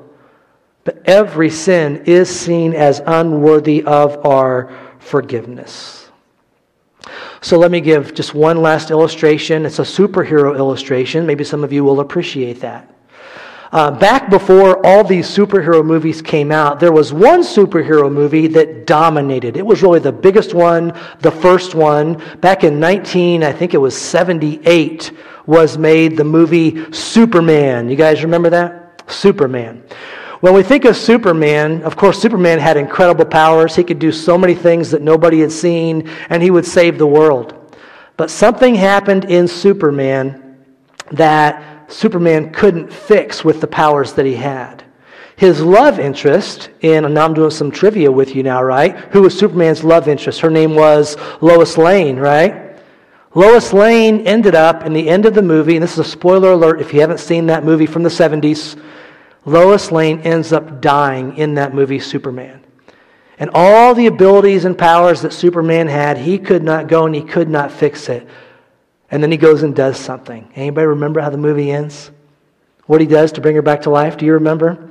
But 0.85 1.03
every 1.05 1.51
sin 1.51 2.05
is 2.07 2.29
seen 2.29 2.75
as 2.75 3.01
unworthy 3.07 3.85
of 3.85 4.27
our 4.27 4.77
forgiveness. 4.99 6.11
So 7.41 7.59
let 7.59 7.71
me 7.71 7.81
give 7.81 8.15
just 8.15 8.35
one 8.35 8.63
last 8.63 8.91
illustration. 8.91 9.67
It's 9.67 9.79
a 9.79 9.83
superhero 9.83 10.57
illustration. 10.57 11.27
Maybe 11.27 11.45
some 11.45 11.65
of 11.65 11.73
you 11.73 11.85
will 11.85 12.01
appreciate 12.01 12.61
that. 12.61 12.89
Uh, 13.73 13.91
back 13.91 14.29
before 14.29 14.85
all 14.87 15.03
these 15.03 15.27
superhero 15.27 15.83
movies 15.83 16.21
came 16.21 16.53
out, 16.53 16.79
there 16.79 16.93
was 16.93 17.11
one 17.11 17.41
superhero 17.41 18.13
movie 18.13 18.47
that 18.47 18.87
dominated. 18.87 19.57
It 19.57 19.65
was 19.65 19.83
really 19.83 19.99
the 19.99 20.13
biggest 20.13 20.53
one, 20.53 20.93
the 21.21 21.31
first 21.31 21.75
one. 21.75 22.23
Back 22.41 22.65
in 22.65 22.79
19, 22.79 23.43
I 23.43 23.51
think 23.51 23.73
it 23.73 23.79
was 23.79 23.97
78, 23.97 25.13
was 25.47 25.79
made 25.79 26.19
the 26.19 26.25
movie 26.25 26.93
Superman. 26.93 27.89
You 27.89 27.97
guys 27.97 28.23
remember 28.23 28.51
that? 28.51 29.11
Superman. 29.11 29.83
When 30.41 30.53
we 30.53 30.63
think 30.63 30.85
of 30.85 30.95
Superman, 30.95 31.83
of 31.83 31.97
course, 31.97 32.21
Superman 32.21 32.59
had 32.59 32.77
incredible 32.77 33.25
powers. 33.25 33.75
He 33.75 33.85
could 33.85 33.99
do 33.99 34.13
so 34.13 34.37
many 34.37 34.55
things 34.55 34.91
that 34.91 35.01
nobody 35.01 35.41
had 35.41 35.53
seen, 35.53 36.11
and 36.29 36.43
he 36.43 36.51
would 36.51 36.67
save 36.67 36.99
the 36.99 37.07
world. 37.07 37.75
But 38.19 38.31
something 38.31 38.75
happened 38.75 39.25
in 39.25 39.49
Superman 39.49 40.59
that 41.13 41.72
Superman 41.92 42.52
couldn't 42.52 42.92
fix 42.92 43.44
with 43.44 43.61
the 43.61 43.66
powers 43.66 44.14
that 44.14 44.26
he 44.26 44.35
had. 44.35 44.85
His 45.37 45.61
love 45.61 45.98
interest, 45.98 46.70
in, 46.81 47.05
and 47.05 47.14
now 47.14 47.24
I'm 47.24 47.35
doing 47.35 47.50
some 47.50 47.70
trivia 47.70 48.11
with 48.11 48.35
you 48.35 48.42
now, 48.42 48.62
right? 48.62 48.96
Who 49.12 49.22
was 49.22 49.38
Superman's 49.38 49.83
love 49.83 50.09
interest? 50.09 50.40
Her 50.40 50.50
name 50.50 50.74
was 50.74 51.16
Lois 51.40 51.76
Lane, 51.76 52.16
right? 52.16 52.78
Lois 53.35 53.72
Lane 53.72 54.26
ended 54.26 54.55
up 54.55 54.85
in 54.85 54.92
the 54.92 55.09
end 55.09 55.24
of 55.24 55.35
the 55.35 55.42
movie, 55.42 55.74
and 55.74 55.83
this 55.83 55.94
is 55.94 55.98
a 55.98 56.05
spoiler 56.05 56.52
alert 56.52 56.81
if 56.81 56.92
you 56.92 57.00
haven't 57.00 57.20
seen 57.20 57.46
that 57.46 57.64
movie 57.64 57.87
from 57.87 58.02
the 58.02 58.09
70s. 58.09 58.81
Lois 59.44 59.90
Lane 59.90 60.20
ends 60.20 60.52
up 60.52 60.81
dying 60.81 61.37
in 61.37 61.55
that 61.55 61.74
movie, 61.74 61.98
Superman. 61.98 62.62
And 63.38 63.50
all 63.55 63.94
the 63.94 64.07
abilities 64.07 64.64
and 64.64 64.76
powers 64.76 65.22
that 65.22 65.33
Superman 65.33 65.88
had, 65.88 66.18
he 66.18 66.38
could 66.38 66.62
not 66.62 66.88
go 66.88 67.07
and 67.07 67.14
he 67.14 67.22
could 67.22 67.48
not 67.48 67.72
fix 67.72 68.09
it. 68.09 68.28
And 69.12 69.22
then 69.22 69.31
he 69.31 69.37
goes 69.37 69.62
and 69.62 69.77
does 69.77 69.98
something. 69.98 70.51
Anybody 70.57 70.87
remember 70.87 71.20
how 71.20 71.29
the 71.29 71.37
movie 71.37 71.70
ends? 71.70 72.11
What 72.87 73.03
he 73.03 73.07
does 73.07 73.31
to 73.33 73.42
bring 73.42 73.55
her 73.55 73.62
back 73.62 73.83
to 73.83 73.90
life? 73.90 74.16
Do 74.16 74.25
you 74.25 74.33
remember? 74.33 74.90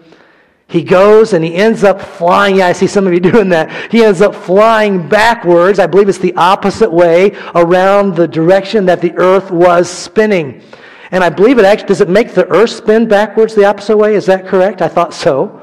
He 0.67 0.83
goes 0.83 1.33
and 1.33 1.43
he 1.43 1.55
ends 1.55 1.83
up 1.83 1.99
flying. 1.99 2.57
Yeah, 2.57 2.67
I 2.67 2.73
see 2.73 2.85
some 2.85 3.07
of 3.07 3.13
you 3.13 3.19
doing 3.31 3.49
that. 3.49 3.91
He 3.91 4.03
ends 4.03 4.21
up 4.21 4.35
flying 4.35 5.09
backwards. 5.09 5.79
I 5.79 5.87
believe 5.87 6.07
it's 6.07 6.19
the 6.19 6.35
opposite 6.35 6.91
way 6.91 7.31
around 7.55 8.15
the 8.15 8.27
direction 8.27 8.85
that 8.85 9.01
the 9.01 9.11
earth 9.17 9.49
was 9.49 9.89
spinning. 9.89 10.61
And 11.09 11.23
I 11.23 11.29
believe 11.29 11.57
it 11.57 11.65
actually, 11.65 11.87
does 11.87 12.01
it 12.01 12.07
make 12.07 12.33
the 12.33 12.47
earth 12.49 12.69
spin 12.69 13.07
backwards 13.07 13.55
the 13.55 13.65
opposite 13.65 13.97
way? 13.97 14.15
Is 14.15 14.27
that 14.27 14.45
correct? 14.47 14.83
I 14.83 14.87
thought 14.87 15.15
so. 15.15 15.61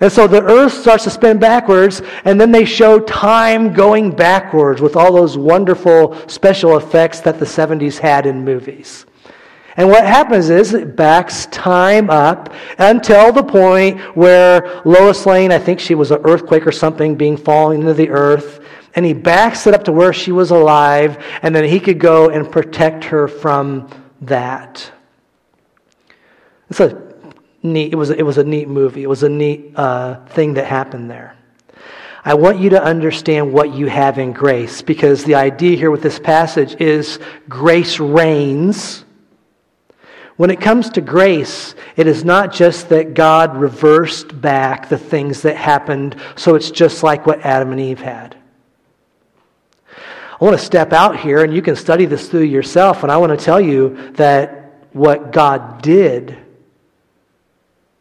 And 0.00 0.12
so 0.12 0.28
the 0.28 0.42
earth 0.42 0.72
starts 0.72 1.04
to 1.04 1.10
spin 1.10 1.38
backwards, 1.38 2.02
and 2.24 2.40
then 2.40 2.52
they 2.52 2.64
show 2.64 3.00
time 3.00 3.72
going 3.72 4.12
backwards 4.12 4.80
with 4.80 4.94
all 4.94 5.12
those 5.12 5.36
wonderful 5.36 6.16
special 6.28 6.76
effects 6.76 7.20
that 7.20 7.38
the 7.40 7.44
70s 7.44 7.98
had 7.98 8.26
in 8.26 8.44
movies. 8.44 9.06
And 9.76 9.88
what 9.88 10.04
happens 10.04 10.50
is 10.50 10.74
it 10.74 10.96
backs 10.96 11.46
time 11.46 12.10
up 12.10 12.52
until 12.78 13.32
the 13.32 13.44
point 13.44 14.00
where 14.16 14.82
Lois 14.84 15.24
Lane, 15.24 15.52
I 15.52 15.58
think 15.58 15.78
she 15.78 15.94
was 15.94 16.10
an 16.10 16.20
earthquake 16.24 16.66
or 16.66 16.72
something, 16.72 17.14
being 17.14 17.36
falling 17.36 17.80
into 17.80 17.94
the 17.94 18.10
earth. 18.10 18.64
And 18.96 19.06
he 19.06 19.12
backs 19.12 19.68
it 19.68 19.74
up 19.74 19.84
to 19.84 19.92
where 19.92 20.12
she 20.12 20.32
was 20.32 20.50
alive, 20.50 21.24
and 21.42 21.54
then 21.54 21.62
he 21.62 21.78
could 21.78 22.00
go 22.00 22.30
and 22.30 22.50
protect 22.50 23.04
her 23.04 23.28
from 23.28 23.88
that. 24.22 24.90
It's 26.70 26.80
a 26.80 27.07
neat, 27.62 27.92
it 27.92 27.96
was, 27.96 28.10
it 28.10 28.22
was 28.22 28.38
a 28.38 28.44
neat 28.44 28.68
movie. 28.68 29.02
It 29.02 29.08
was 29.08 29.22
a 29.22 29.28
neat 29.28 29.72
uh, 29.76 30.24
thing 30.26 30.54
that 30.54 30.66
happened 30.66 31.10
there. 31.10 31.36
I 32.24 32.34
want 32.34 32.58
you 32.58 32.70
to 32.70 32.82
understand 32.82 33.52
what 33.52 33.72
you 33.72 33.86
have 33.86 34.18
in 34.18 34.32
grace 34.32 34.82
because 34.82 35.24
the 35.24 35.36
idea 35.36 35.76
here 35.76 35.90
with 35.90 36.02
this 36.02 36.18
passage 36.18 36.80
is 36.80 37.18
grace 37.48 37.98
reigns 37.98 39.04
when 40.38 40.50
it 40.50 40.60
comes 40.60 40.90
to 40.90 41.00
grace, 41.00 41.74
it 41.96 42.06
is 42.06 42.24
not 42.24 42.52
just 42.52 42.90
that 42.90 43.12
God 43.12 43.56
reversed 43.56 44.40
back 44.40 44.88
the 44.88 44.96
things 44.96 45.42
that 45.42 45.56
happened, 45.56 46.14
so 46.36 46.54
it's 46.54 46.70
just 46.70 47.02
like 47.02 47.26
what 47.26 47.44
Adam 47.44 47.72
and 47.72 47.80
Eve 47.80 47.98
had. 47.98 48.36
I 50.40 50.44
want 50.44 50.56
to 50.56 50.64
step 50.64 50.92
out 50.92 51.18
here, 51.18 51.42
and 51.42 51.52
you 51.52 51.60
can 51.60 51.74
study 51.74 52.06
this 52.06 52.28
through 52.28 52.42
yourself, 52.42 53.02
and 53.02 53.10
I 53.10 53.16
want 53.16 53.36
to 53.36 53.44
tell 53.44 53.60
you 53.60 54.12
that 54.12 54.86
what 54.92 55.32
God 55.32 55.82
did 55.82 56.38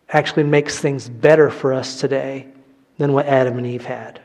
actually 0.10 0.44
makes 0.44 0.80
things 0.80 1.10
better 1.10 1.50
for 1.50 1.74
us 1.74 2.00
today 2.00 2.48
than 2.98 3.14
what 3.14 3.26
Adam 3.26 3.58
and 3.58 3.68
Eve 3.68 3.86
had. 3.86 4.22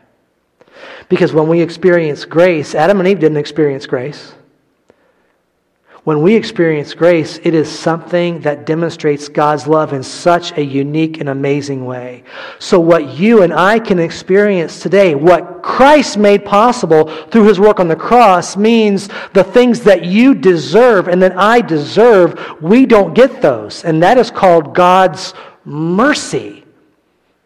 Because 1.08 1.32
when 1.32 1.48
we 1.48 1.60
experience 1.60 2.24
grace, 2.24 2.74
Adam 2.74 3.00
and 3.00 3.08
Eve 3.08 3.20
didn't 3.20 3.38
experience 3.38 3.86
grace. 3.86 4.34
When 6.04 6.20
we 6.20 6.34
experience 6.34 6.94
grace, 6.94 7.38
it 7.44 7.54
is 7.54 7.70
something 7.70 8.40
that 8.40 8.66
demonstrates 8.66 9.28
God's 9.28 9.68
love 9.68 9.92
in 9.92 10.02
such 10.02 10.50
a 10.58 10.64
unique 10.64 11.20
and 11.20 11.28
amazing 11.28 11.84
way. 11.84 12.24
So, 12.58 12.80
what 12.80 13.16
you 13.16 13.42
and 13.42 13.52
I 13.52 13.78
can 13.78 14.00
experience 14.00 14.80
today, 14.80 15.14
what 15.14 15.62
Christ 15.62 16.18
made 16.18 16.44
possible 16.44 17.06
through 17.26 17.44
his 17.44 17.60
work 17.60 17.78
on 17.78 17.86
the 17.86 17.94
cross, 17.94 18.56
means 18.56 19.10
the 19.32 19.44
things 19.44 19.82
that 19.82 20.04
you 20.04 20.34
deserve 20.34 21.06
and 21.06 21.22
that 21.22 21.38
I 21.38 21.60
deserve, 21.60 22.60
we 22.60 22.84
don't 22.84 23.14
get 23.14 23.40
those. 23.40 23.84
And 23.84 24.02
that 24.02 24.18
is 24.18 24.28
called 24.28 24.74
God's 24.74 25.34
mercy. 25.64 26.64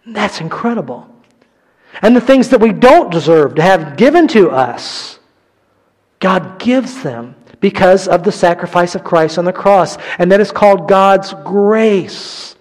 That's 0.07 0.41
incredible. 0.41 1.09
And 2.03 2.15
the 2.15 2.21
things 2.21 2.51
that 2.51 2.61
we 2.61 2.73
don't 2.73 3.11
deserve 3.11 3.55
to 3.57 3.63
have 3.63 3.97
given 3.97 4.29
to 4.29 4.51
us, 4.51 5.19
God 6.21 6.59
gives 6.59 7.03
them 7.03 7.35
because 7.61 8.07
of 8.07 8.23
the 8.23 8.33
sacrifice 8.33 8.95
of 8.95 9.05
Christ 9.05 9.39
on 9.39 9.45
the 9.45 9.53
cross. 9.53 9.97
And 10.19 10.31
that 10.31 10.41
is 10.41 10.53
called 10.53 10.89
God's 10.89 11.35
grace. 11.45 12.55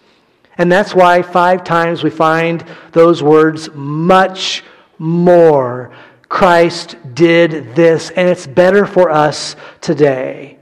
And 0.57 0.71
that's 0.71 0.95
why 0.95 1.21
five 1.21 1.63
times 1.63 2.03
we 2.03 2.09
find 2.09 2.63
those 2.91 3.21
words 3.21 3.69
much 3.73 4.63
more. 4.97 5.91
Christ 6.29 6.95
did 7.13 7.75
this, 7.75 8.09
and 8.09 8.27
it's 8.27 8.47
better 8.47 8.86
for 8.86 9.09
us 9.09 9.55
today. 9.82 10.57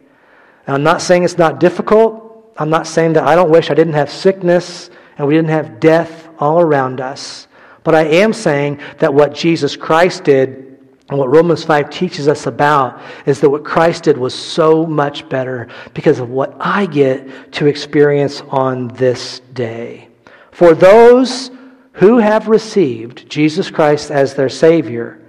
Now, 0.68 0.74
I'm 0.76 0.84
not 0.84 1.02
saying 1.02 1.24
it's 1.24 1.38
not 1.38 1.60
difficult. 1.60 2.23
I'm 2.58 2.70
not 2.70 2.88
saying 2.88 3.14
that 3.14 3.24
I 3.24 3.36
don't 3.36 3.50
wish 3.50 3.70
I 3.70 3.74
didn't 3.74 3.94
have 3.94 4.12
sickness 4.12 4.90
and 5.18 5.28
we 5.28 5.34
didn't 5.34 5.50
have 5.50 5.80
death 5.80 6.30
all 6.40 6.60
around 6.60 7.02
us. 7.02 7.48
But 7.84 7.96
I 7.96 8.06
am 8.06 8.34
saying 8.34 8.80
that 9.00 9.14
what 9.14 9.34
Jesus 9.34 9.76
Christ 9.76 10.24
did 10.24 10.64
and 11.10 11.20
what 11.20 11.30
Romans 11.30 11.64
5 11.64 11.90
teaches 11.90 12.28
us 12.28 12.48
about 12.48 13.02
is 13.26 13.42
that 13.42 13.50
what 13.50 13.66
Christ 13.66 14.04
did 14.04 14.18
was 14.18 14.34
so 14.34 14.86
much 14.86 15.28
better 15.28 15.68
because 15.94 16.20
of 16.20 16.30
what 16.30 16.56
I 16.60 16.86
get 16.86 17.54
to 17.54 17.68
experience 17.68 18.42
on 18.50 18.88
this 18.90 19.42
day. 19.54 20.08
For 20.52 20.74
those 20.74 21.52
who 21.94 22.18
have 22.18 22.48
received 22.48 23.30
Jesus 23.30 23.70
Christ 23.70 24.12
as 24.12 24.34
their 24.34 24.50
Savior, 24.50 25.20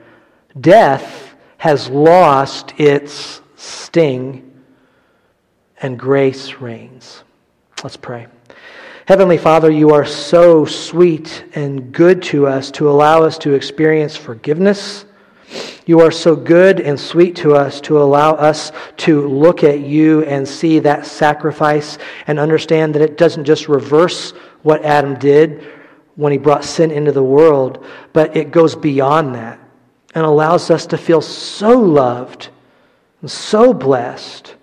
death 0.60 1.34
has 1.58 1.88
lost 1.88 2.72
its 2.78 3.40
sting 3.56 4.43
and 5.84 5.98
grace 5.98 6.54
reigns. 6.54 7.24
Let's 7.82 7.98
pray. 7.98 8.26
Heavenly 9.06 9.36
Father, 9.36 9.70
you 9.70 9.90
are 9.90 10.06
so 10.06 10.64
sweet 10.64 11.44
and 11.54 11.92
good 11.92 12.22
to 12.22 12.46
us 12.46 12.70
to 12.70 12.88
allow 12.88 13.22
us 13.22 13.36
to 13.40 13.52
experience 13.52 14.16
forgiveness. 14.16 15.04
You 15.84 16.00
are 16.00 16.10
so 16.10 16.34
good 16.36 16.80
and 16.80 16.98
sweet 16.98 17.36
to 17.36 17.54
us 17.54 17.82
to 17.82 18.00
allow 18.00 18.32
us 18.32 18.72
to 18.96 19.28
look 19.28 19.62
at 19.62 19.80
you 19.80 20.24
and 20.24 20.48
see 20.48 20.78
that 20.78 21.04
sacrifice 21.04 21.98
and 22.26 22.38
understand 22.38 22.94
that 22.94 23.02
it 23.02 23.18
doesn't 23.18 23.44
just 23.44 23.68
reverse 23.68 24.30
what 24.62 24.82
Adam 24.86 25.18
did 25.18 25.68
when 26.16 26.32
he 26.32 26.38
brought 26.38 26.64
sin 26.64 26.92
into 26.92 27.12
the 27.12 27.22
world, 27.22 27.84
but 28.14 28.34
it 28.34 28.50
goes 28.50 28.74
beyond 28.74 29.34
that 29.34 29.60
and 30.14 30.24
allows 30.24 30.70
us 30.70 30.86
to 30.86 30.96
feel 30.96 31.20
so 31.20 31.78
loved 31.78 32.48
and 33.20 33.30
so 33.30 33.74
blessed. 33.74 34.54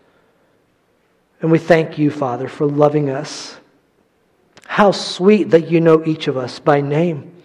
And 1.42 1.52
we 1.52 1.58
thank 1.58 1.98
you, 1.98 2.12
Father, 2.12 2.48
for 2.48 2.66
loving 2.66 3.10
us 3.10 3.58
how 4.72 4.92
sweet 4.92 5.50
that 5.50 5.70
you 5.70 5.82
know 5.82 6.02
each 6.06 6.30
of 6.30 6.38
us 6.38 6.60
by 6.60 6.80
name. 6.80 7.42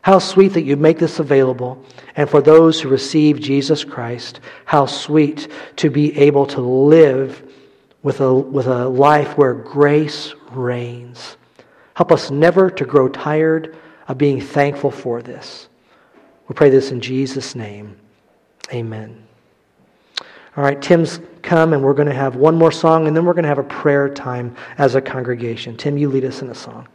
How 0.00 0.20
sweet 0.20 0.52
that 0.54 0.62
you 0.62 0.76
make 0.76 0.98
this 0.98 1.18
available. 1.18 1.84
And 2.14 2.30
for 2.30 2.40
those 2.40 2.80
who 2.80 2.88
receive 2.88 3.40
Jesus 3.40 3.82
Christ, 3.82 4.38
how 4.64 4.86
sweet 4.86 5.48
to 5.76 5.90
be 5.90 6.16
able 6.16 6.46
to 6.46 6.60
live 6.60 7.42
with 8.02 8.20
a, 8.20 8.32
with 8.32 8.68
a 8.68 8.88
life 8.88 9.36
where 9.36 9.54
grace 9.54 10.34
reigns. 10.52 11.36
Help 11.94 12.12
us 12.12 12.30
never 12.30 12.70
to 12.70 12.84
grow 12.84 13.08
tired 13.08 13.76
of 14.06 14.16
being 14.16 14.40
thankful 14.40 14.92
for 14.92 15.20
this. 15.20 15.68
We 16.46 16.54
pray 16.54 16.70
this 16.70 16.92
in 16.92 17.00
Jesus' 17.00 17.54
name. 17.54 17.98
Amen. 18.72 19.27
All 20.58 20.64
right, 20.64 20.82
Tim's 20.82 21.20
come 21.42 21.72
and 21.72 21.84
we're 21.84 21.94
going 21.94 22.08
to 22.08 22.14
have 22.14 22.34
one 22.34 22.56
more 22.56 22.72
song 22.72 23.06
and 23.06 23.16
then 23.16 23.24
we're 23.24 23.32
going 23.32 23.44
to 23.44 23.48
have 23.48 23.60
a 23.60 23.62
prayer 23.62 24.08
time 24.08 24.56
as 24.78 24.96
a 24.96 25.00
congregation. 25.00 25.76
Tim, 25.76 25.96
you 25.96 26.08
lead 26.08 26.24
us 26.24 26.42
in 26.42 26.50
a 26.50 26.54
song. 26.54 26.88